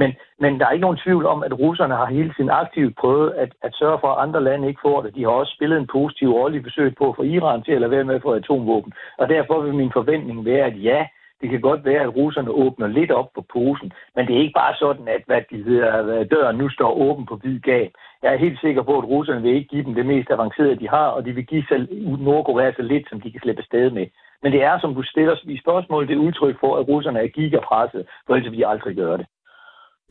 Men, 0.00 0.10
men 0.42 0.52
der 0.58 0.66
er 0.66 0.70
ikke 0.70 0.86
nogen 0.88 1.02
tvivl 1.04 1.26
om, 1.26 1.42
at 1.42 1.58
russerne 1.58 1.94
har 1.94 2.06
hele 2.06 2.32
tiden 2.36 2.50
aktivt 2.50 2.96
prøvet 2.96 3.30
at, 3.42 3.50
at 3.62 3.72
sørge 3.74 3.98
for, 4.00 4.08
at 4.12 4.22
andre 4.24 4.44
lande 4.44 4.68
ikke 4.68 4.84
får 4.88 5.02
det. 5.02 5.14
De 5.14 5.22
har 5.22 5.30
også 5.30 5.52
spillet 5.56 5.78
en 5.78 5.92
positiv 5.92 6.28
rolle 6.38 6.58
i 6.58 6.62
forsøget 6.62 6.94
på 6.98 7.08
at 7.08 7.16
få 7.16 7.22
Iran 7.22 7.62
til 7.62 7.72
at 7.72 7.80
lade 7.80 7.90
være 7.90 8.04
med 8.04 8.14
at 8.14 8.22
få 8.22 8.32
atomvåben. 8.32 8.92
Og 9.18 9.28
derfor 9.28 9.60
vil 9.60 9.74
min 9.74 9.92
forventning 9.92 10.44
være, 10.44 10.64
at 10.70 10.82
ja, 10.82 11.06
det 11.40 11.48
kan 11.50 11.60
godt 11.60 11.84
være, 11.84 12.02
at 12.02 12.14
russerne 12.16 12.50
åbner 12.50 12.86
lidt 12.86 13.10
op 13.10 13.28
på 13.34 13.42
posen, 13.52 13.92
men 14.14 14.26
det 14.26 14.34
er 14.34 14.40
ikke 14.44 14.60
bare 14.62 14.74
sådan, 14.84 15.08
at 15.16 15.22
hvad 15.26 15.42
de 15.50 15.62
hedder, 15.68 16.24
døren 16.24 16.56
nu 16.56 16.68
står 16.68 16.92
åben 17.06 17.26
på 17.26 17.36
hvid 17.36 17.60
gab. 17.60 17.90
Jeg 18.22 18.34
er 18.34 18.44
helt 18.46 18.60
sikker 18.60 18.82
på, 18.82 18.98
at 18.98 19.08
russerne 19.14 19.42
vil 19.42 19.54
ikke 19.54 19.68
give 19.68 19.84
dem 19.84 19.94
det 19.94 20.06
mest 20.06 20.30
avancerede, 20.30 20.80
de 20.82 20.88
har, 20.88 21.08
og 21.16 21.24
de 21.24 21.32
vil 21.32 21.46
give 21.46 21.64
selv 21.68 21.84
Nordkorea 22.26 22.72
så 22.72 22.82
lidt, 22.82 23.08
som 23.08 23.20
de 23.20 23.30
kan 23.32 23.40
slippe 23.40 23.62
afsted 23.62 23.90
med. 23.90 24.06
Men 24.42 24.52
det 24.52 24.62
er, 24.62 24.78
som 24.80 24.94
du 24.94 25.02
stiller 25.02 25.34
i 25.44 25.58
spørgsmål, 25.64 26.08
det 26.08 26.14
er 26.14 26.26
udtryk 26.28 26.56
for, 26.60 26.76
at 26.76 26.88
russerne 26.88 27.18
er 27.18 27.28
gigapresset, 27.28 28.02
for 28.26 28.34
ellers 28.34 28.50
vil 28.50 28.58
de 28.58 28.66
aldrig 28.66 28.96
gøre 28.96 29.18
det. 29.18 29.26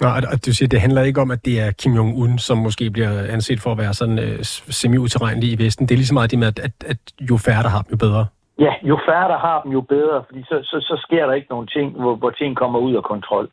Nå, 0.01 0.07
og 0.33 0.45
du 0.45 0.53
siger, 0.53 0.69
det 0.69 0.81
handler 0.81 1.03
ikke 1.03 1.21
om, 1.21 1.31
at 1.31 1.45
det 1.45 1.59
er 1.59 1.71
Kim 1.71 1.93
Jong-un, 1.93 2.37
som 2.37 2.57
måske 2.57 2.91
bliver 2.91 3.23
anset 3.35 3.59
for 3.59 3.71
at 3.71 3.77
være 3.77 3.93
sådan 3.93 4.19
øh, 4.19 4.39
semi-uterrenelig 4.79 5.49
i 5.51 5.63
Vesten. 5.63 5.87
Det 5.87 5.93
er 5.95 5.97
lige 5.97 6.07
så 6.07 6.13
meget 6.13 6.31
det 6.31 6.39
med, 6.39 6.47
at, 6.47 6.59
at, 6.59 6.71
at 6.85 6.97
jo 7.29 7.37
færre 7.37 7.63
der 7.63 7.69
har 7.69 7.81
dem, 7.81 7.91
jo 7.91 7.97
bedre. 7.97 8.25
Ja, 8.59 8.73
jo 8.83 8.99
færre 9.07 9.27
der 9.29 9.37
har 9.37 9.61
dem, 9.61 9.71
jo 9.71 9.81
bedre, 9.81 10.23
fordi 10.27 10.43
så, 10.43 10.59
så, 10.63 10.77
så 10.81 10.95
sker 11.05 11.25
der 11.25 11.33
ikke 11.33 11.47
nogen 11.49 11.67
ting, 11.67 12.01
hvor, 12.01 12.15
hvor 12.15 12.29
ting 12.29 12.57
kommer 12.57 12.79
ud 12.79 12.95
af 12.95 13.03
kontrol. 13.03 13.49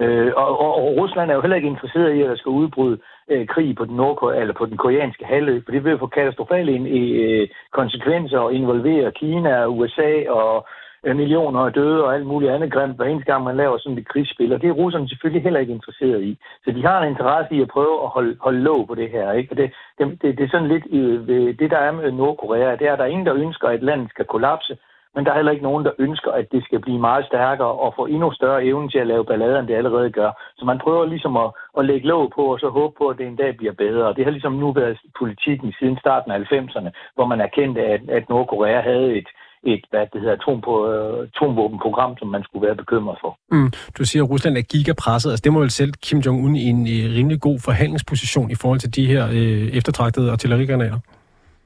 Øh, 0.00 0.32
og, 0.36 0.60
og, 0.60 0.74
og 0.74 0.96
Rusland 0.96 1.30
er 1.30 1.34
jo 1.34 1.40
heller 1.40 1.56
ikke 1.56 1.68
interesseret 1.68 2.14
i, 2.14 2.22
at 2.22 2.28
der 2.30 2.36
skal 2.36 2.50
udbryde 2.50 2.98
øh, 3.28 3.46
krig 3.46 3.76
på 3.76 3.84
den, 3.84 3.96
nordkorea, 3.96 4.40
eller 4.40 4.54
på 4.54 4.66
den 4.66 4.76
koreanske 4.76 5.24
halvø, 5.24 5.60
for 5.64 5.72
det 5.72 5.84
vil 5.84 5.98
få 5.98 6.06
katastrofale 6.06 6.72
øh, 6.72 7.48
konsekvenser 7.72 8.38
og 8.38 8.52
involvere 8.52 9.12
Kina, 9.12 9.66
USA 9.66 10.30
og 10.30 10.54
Øh, 10.56 10.64
Øh, 11.04 11.16
millioner 11.16 11.60
af 11.60 11.72
døde 11.72 12.04
og 12.04 12.14
alt 12.14 12.26
muligt 12.26 12.52
andet 12.52 12.72
grimt, 12.72 12.96
hver 12.96 13.06
eneste 13.06 13.32
gang 13.32 13.44
man 13.44 13.56
laver 13.56 13.78
sådan 13.78 13.98
et 13.98 14.08
krigsspil, 14.08 14.52
og 14.52 14.62
det 14.62 14.68
er 14.68 14.80
russerne 14.82 15.08
selvfølgelig 15.08 15.42
heller 15.42 15.60
ikke 15.60 15.72
interesseret 15.72 16.22
i. 16.22 16.38
Så 16.64 16.70
de 16.70 16.86
har 16.86 17.02
en 17.02 17.08
interesse 17.08 17.54
i 17.54 17.60
at 17.62 17.68
prøve 17.68 18.02
at 18.04 18.08
holde, 18.08 18.36
holde 18.40 18.60
låg 18.60 18.86
på 18.86 18.94
det 18.94 19.10
her. 19.10 19.32
Ikke? 19.32 19.52
Og 19.52 19.56
det, 19.56 19.72
det, 19.98 20.22
det, 20.22 20.38
det 20.38 20.44
er 20.44 20.50
sådan 20.50 20.68
lidt, 20.68 20.86
øh, 20.90 21.58
det 21.58 21.70
der 21.70 21.78
er 21.78 21.92
med 21.92 22.12
Nordkorea, 22.12 22.76
det 22.76 22.86
er, 22.86 22.92
at 22.92 22.98
der 22.98 23.04
er 23.04 23.14
ingen, 23.14 23.26
der 23.26 23.34
ønsker, 23.34 23.68
at 23.68 23.74
et 23.74 23.82
land 23.82 24.08
skal 24.08 24.24
kollapse, 24.24 24.76
men 25.14 25.24
der 25.24 25.30
er 25.32 25.36
heller 25.40 25.52
ikke 25.52 25.68
nogen, 25.70 25.84
der 25.84 25.92
ønsker, 25.98 26.30
at 26.30 26.52
det 26.52 26.64
skal 26.64 26.80
blive 26.80 26.98
meget 26.98 27.26
stærkere 27.26 27.72
og 27.84 27.94
få 27.96 28.06
endnu 28.06 28.32
større 28.32 28.64
evne 28.64 28.88
til 28.88 28.98
at 28.98 29.06
lave 29.06 29.24
ballader, 29.24 29.58
end 29.58 29.68
det 29.68 29.74
allerede 29.74 30.10
gør. 30.10 30.30
Så 30.58 30.64
man 30.64 30.78
prøver 30.78 31.04
ligesom 31.06 31.36
at, 31.36 31.50
at 31.78 31.84
lægge 31.84 32.06
låg 32.06 32.32
på, 32.34 32.42
og 32.52 32.58
så 32.60 32.68
håbe 32.68 32.94
på, 32.98 33.08
at 33.08 33.18
det 33.18 33.26
en 33.26 33.36
dag 33.36 33.56
bliver 33.56 33.72
bedre. 33.72 34.06
Og 34.06 34.16
det 34.16 34.24
har 34.24 34.30
ligesom 34.30 34.52
nu 34.52 34.72
været 34.72 34.98
politikken 35.18 35.74
siden 35.78 35.98
starten 35.98 36.30
af 36.32 36.38
90'erne, 36.38 36.90
hvor 37.14 37.26
man 37.26 37.40
erkendte, 37.40 37.80
at, 37.82 38.00
at 38.08 38.28
Nordkorea 38.28 38.80
havde 38.80 39.16
et, 39.18 39.28
et 39.62 39.84
hvad 39.90 40.06
det 40.12 40.20
hedder, 40.20 40.36
atom 40.40 40.60
på, 40.60 40.74
øh, 40.92 41.28
atomvåbenprogram, 41.28 42.16
som 42.18 42.28
man 42.28 42.42
skulle 42.42 42.66
være 42.66 42.76
bekymret 42.76 43.18
for. 43.20 43.38
Mm. 43.52 43.70
Du 43.98 44.04
siger, 44.04 44.22
at 44.24 44.30
Rusland 44.30 44.56
er 44.56 44.62
gigapresset. 44.62 45.30
Altså, 45.30 45.42
det 45.44 45.52
må 45.52 45.60
vel 45.60 45.70
selv 45.70 45.92
Kim 46.02 46.18
Jong-un 46.18 46.54
i 46.56 46.64
en 46.64 46.86
rimelig 47.16 47.40
god 47.40 47.58
forhandlingsposition 47.60 48.50
i 48.50 48.54
forhold 48.54 48.80
til 48.80 48.94
de 48.94 49.06
her 49.06 49.26
øh, 49.26 49.68
eftertragtede 49.78 50.32
artillerigranater? 50.32 50.98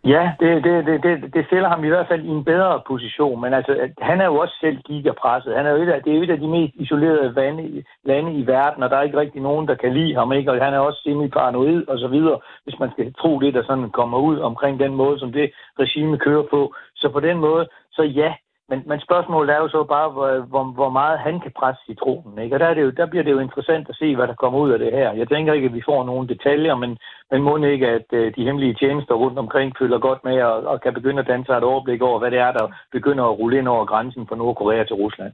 Ja, 0.05 0.33
det, 0.41 0.65
det, 0.65 0.87
det, 0.87 1.03
det, 1.03 1.35
det 1.35 1.47
stiller 1.47 1.69
ham 1.69 1.85
i 1.85 1.89
hvert 1.89 2.09
fald 2.09 2.25
i 2.25 2.29
en 2.29 2.45
bedre 2.45 2.83
position, 2.87 3.41
men 3.41 3.55
altså, 3.55 3.91
han 4.01 4.21
er 4.21 4.25
jo 4.25 4.37
også 4.37 4.55
selv 4.61 4.77
gigapresset. 4.77 5.57
Han 5.57 5.67
er 5.67 5.71
jo 5.71 5.83
et 5.83 5.89
af, 5.89 6.03
det 6.03 6.13
er 6.13 6.17
jo 6.17 6.23
et 6.23 6.31
af 6.31 6.41
de 6.41 6.49
mest 6.49 6.75
isolerede 6.75 7.35
vande, 7.35 7.85
lande 8.05 8.33
i 8.33 8.47
verden, 8.47 8.83
og 8.83 8.91
der 8.91 8.97
er 8.97 9.03
ikke 9.03 9.21
rigtig 9.21 9.43
nogen, 9.43 9.69
der 9.69 9.75
kan 9.75 9.93
lide 9.95 10.15
ham, 10.15 10.33
ikke? 10.33 10.51
og 10.53 10.65
han 10.65 10.75
er 10.75 10.79
også 10.79 11.01
semi-paranoid 11.03 11.85
og 11.89 11.99
så 11.99 12.09
videre, 12.09 12.39
hvis 12.65 12.79
man 12.79 12.91
skal 12.93 13.15
tro 13.15 13.41
det, 13.41 13.55
der 13.55 13.63
sådan 13.63 13.91
kommer 13.91 14.19
ud 14.19 14.39
omkring 14.39 14.81
den 14.81 14.95
måde, 14.95 15.19
som 15.19 15.33
det 15.33 15.53
regime 15.79 16.19
kører 16.19 16.47
på. 16.51 16.75
Så 16.95 17.09
på 17.09 17.21
den 17.21 17.39
måde, 17.39 17.69
så 17.93 18.03
ja, 18.03 18.35
men, 18.71 18.79
men 18.87 18.99
spørgsmålet 19.07 19.55
er 19.55 19.61
jo 19.65 19.69
så 19.69 19.85
bare, 19.95 20.09
hvor, 20.15 20.29
hvor, 20.51 20.65
hvor 20.79 20.91
meget 20.91 21.19
han 21.19 21.41
kan 21.41 21.53
presse 21.59 21.83
citronen. 21.87 22.39
Ikke? 22.43 22.57
Og 22.57 22.61
der, 22.61 22.67
er 22.67 22.75
det 22.75 22.83
jo, 22.83 22.91
der 22.91 23.07
bliver 23.07 23.25
det 23.25 23.33
jo 23.37 23.39
interessant 23.47 23.89
at 23.89 23.97
se, 23.97 24.17
hvad 24.17 24.27
der 24.27 24.35
kommer 24.43 24.59
ud 24.59 24.71
af 24.71 24.79
det 24.79 24.93
her. 24.93 25.13
Jeg 25.13 25.29
tænker 25.29 25.53
ikke, 25.53 25.69
at 25.71 25.75
vi 25.75 25.89
får 25.91 26.05
nogle 26.05 26.29
detaljer, 26.29 26.75
men, 26.75 26.99
men 27.31 27.43
må 27.43 27.57
ikke, 27.57 27.89
at 27.89 28.09
øh, 28.13 28.33
de 28.37 28.45
hemmelige 28.45 28.75
tjenester 28.75 29.15
rundt 29.15 29.39
omkring 29.39 29.73
følger 29.79 29.99
godt 29.99 30.21
med 30.25 30.43
og, 30.43 30.57
og 30.71 30.81
kan 30.81 30.95
begynde 30.95 31.21
at 31.21 31.31
danse 31.33 31.53
et 31.53 31.71
overblik 31.71 32.03
over, 32.03 32.19
hvad 32.19 32.31
det 32.31 32.39
er, 32.39 32.53
der 32.53 32.67
begynder 32.93 33.25
at 33.25 33.39
rulle 33.39 33.59
ind 33.59 33.69
over 33.69 33.85
grænsen 33.85 34.27
fra 34.29 34.37
Nordkorea 34.37 34.85
til 34.85 34.97
Rusland. 34.97 35.33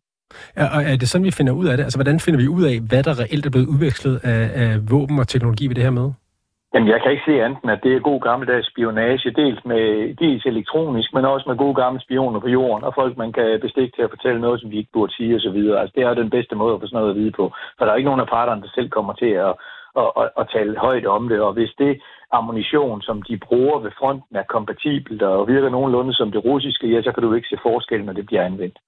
Ja, 0.57 0.65
og 0.77 0.83
er 0.83 0.97
det 0.97 1.09
sådan, 1.09 1.25
vi 1.25 1.31
finder 1.31 1.53
ud 1.53 1.67
af 1.67 1.77
det? 1.77 1.85
Altså, 1.85 1.99
hvordan 1.99 2.21
finder 2.21 2.41
vi 2.41 2.49
ud 2.49 2.65
af, 2.65 2.77
hvad 2.89 3.03
der 3.03 3.21
reelt 3.21 3.47
er 3.47 3.51
blevet 3.51 3.67
udvekslet 3.67 4.21
af, 4.25 4.43
af 4.63 4.71
våben 4.91 5.19
og 5.19 5.29
teknologi 5.29 5.67
ved 5.67 5.75
det 5.75 5.85
her 5.85 5.91
med? 5.91 6.13
Jamen, 6.75 6.89
jeg 6.89 7.01
kan 7.03 7.13
ikke 7.13 7.29
se 7.29 7.43
andet 7.45 7.71
at 7.75 7.81
det 7.85 7.93
er 7.95 8.09
god 8.11 8.21
gammeldags 8.21 8.71
spionage, 8.73 9.31
dels, 9.41 9.61
med, 9.65 10.15
dels 10.23 10.45
elektronisk, 10.47 11.09
men 11.15 11.25
også 11.25 11.45
med 11.49 11.57
gode 11.57 11.75
gamle 11.83 12.01
spioner 12.01 12.41
på 12.41 12.49
jorden, 12.49 12.85
og 12.85 12.93
folk, 12.95 13.17
man 13.17 13.33
kan 13.33 13.61
bestikke 13.61 13.93
til 13.97 14.03
at 14.03 14.13
fortælle 14.15 14.41
noget, 14.41 14.61
som 14.61 14.71
de 14.71 14.77
ikke 14.77 14.95
burde 14.97 15.15
sige 15.15 15.37
osv. 15.37 15.59
Altså, 15.81 15.93
det 15.97 16.03
er 16.03 16.15
den 16.15 16.31
bedste 16.31 16.55
måde 16.55 16.75
at 16.75 16.81
få 16.81 16.87
sådan 16.87 16.99
noget 17.01 17.15
at 17.15 17.21
vide 17.21 17.33
på, 17.41 17.45
for 17.77 17.85
der 17.85 17.93
er 17.93 17.97
ikke 17.97 18.11
nogen 18.11 18.25
af 18.25 18.33
parterne, 18.37 18.63
der 18.63 18.71
selv 18.75 18.91
kommer 18.91 19.13
til 19.13 19.33
at, 19.47 19.53
at, 20.01 20.09
at, 20.21 20.29
at 20.41 20.49
tale 20.55 20.79
højt 20.87 21.07
om 21.07 21.29
det, 21.29 21.41
og 21.41 21.53
hvis 21.53 21.73
det 21.79 21.93
ammunition, 22.33 23.03
som 23.03 23.23
de 23.23 23.37
bruger 23.47 23.79
ved 23.79 23.91
fronten, 23.99 24.37
er 24.37 24.53
kompatibelt 24.57 25.23
og 25.23 25.49
virker 25.49 25.69
nogenlunde 25.69 26.15
som 26.15 26.33
det 26.33 26.45
russiske, 26.45 26.87
ja, 26.95 27.03
så 27.03 27.13
kan 27.13 27.23
du 27.23 27.35
ikke 27.35 27.49
se 27.49 27.59
forskel, 27.63 28.05
når 28.05 28.13
det 28.13 28.27
bliver 28.27 28.45
anvendt. 28.45 28.79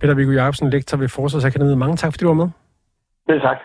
Peter 0.00 0.14
Viggo 0.14 0.32
Jacobsen, 0.32 0.70
lektor 0.70 0.98
ved 0.98 1.08
Forsvarsakademiet. 1.08 1.78
Mange 1.78 1.96
tak, 1.96 2.12
fordi 2.12 2.24
du 2.24 2.28
var 2.28 2.42
med. 2.42 2.50
Det 3.28 3.42
tak. 3.42 3.58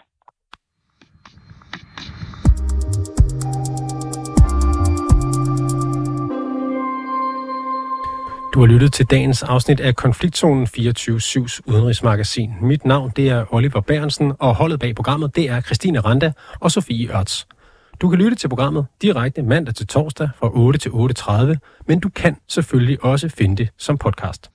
Du 8.53 8.59
har 8.59 8.67
lyttet 8.67 8.93
til 8.93 9.05
dagens 9.05 9.43
afsnit 9.43 9.79
af 9.79 9.95
Konfliktzonen 9.95 10.67
24-7's 10.77 11.59
udenrigsmagasin. 11.65 12.53
Mit 12.61 12.85
navn 12.85 13.11
det 13.15 13.29
er 13.29 13.53
Oliver 13.53 13.81
Bærensen, 13.81 14.33
og 14.39 14.55
holdet 14.55 14.79
bag 14.79 14.95
programmet 14.95 15.35
det 15.35 15.49
er 15.49 15.61
Christine 15.61 15.99
Randa 15.99 16.31
og 16.59 16.71
Sofie 16.71 17.17
Ørts. 17.17 17.47
Du 18.01 18.09
kan 18.09 18.19
lytte 18.19 18.37
til 18.37 18.47
programmet 18.47 18.85
direkte 19.01 19.43
mandag 19.43 19.75
til 19.75 19.87
torsdag 19.87 20.29
fra 20.39 20.49
8 20.53 20.79
til 20.79 20.89
8.30, 20.89 21.55
men 21.87 21.99
du 21.99 22.09
kan 22.09 22.37
selvfølgelig 22.47 23.03
også 23.03 23.29
finde 23.29 23.55
det 23.55 23.69
som 23.77 23.97
podcast. 23.97 24.51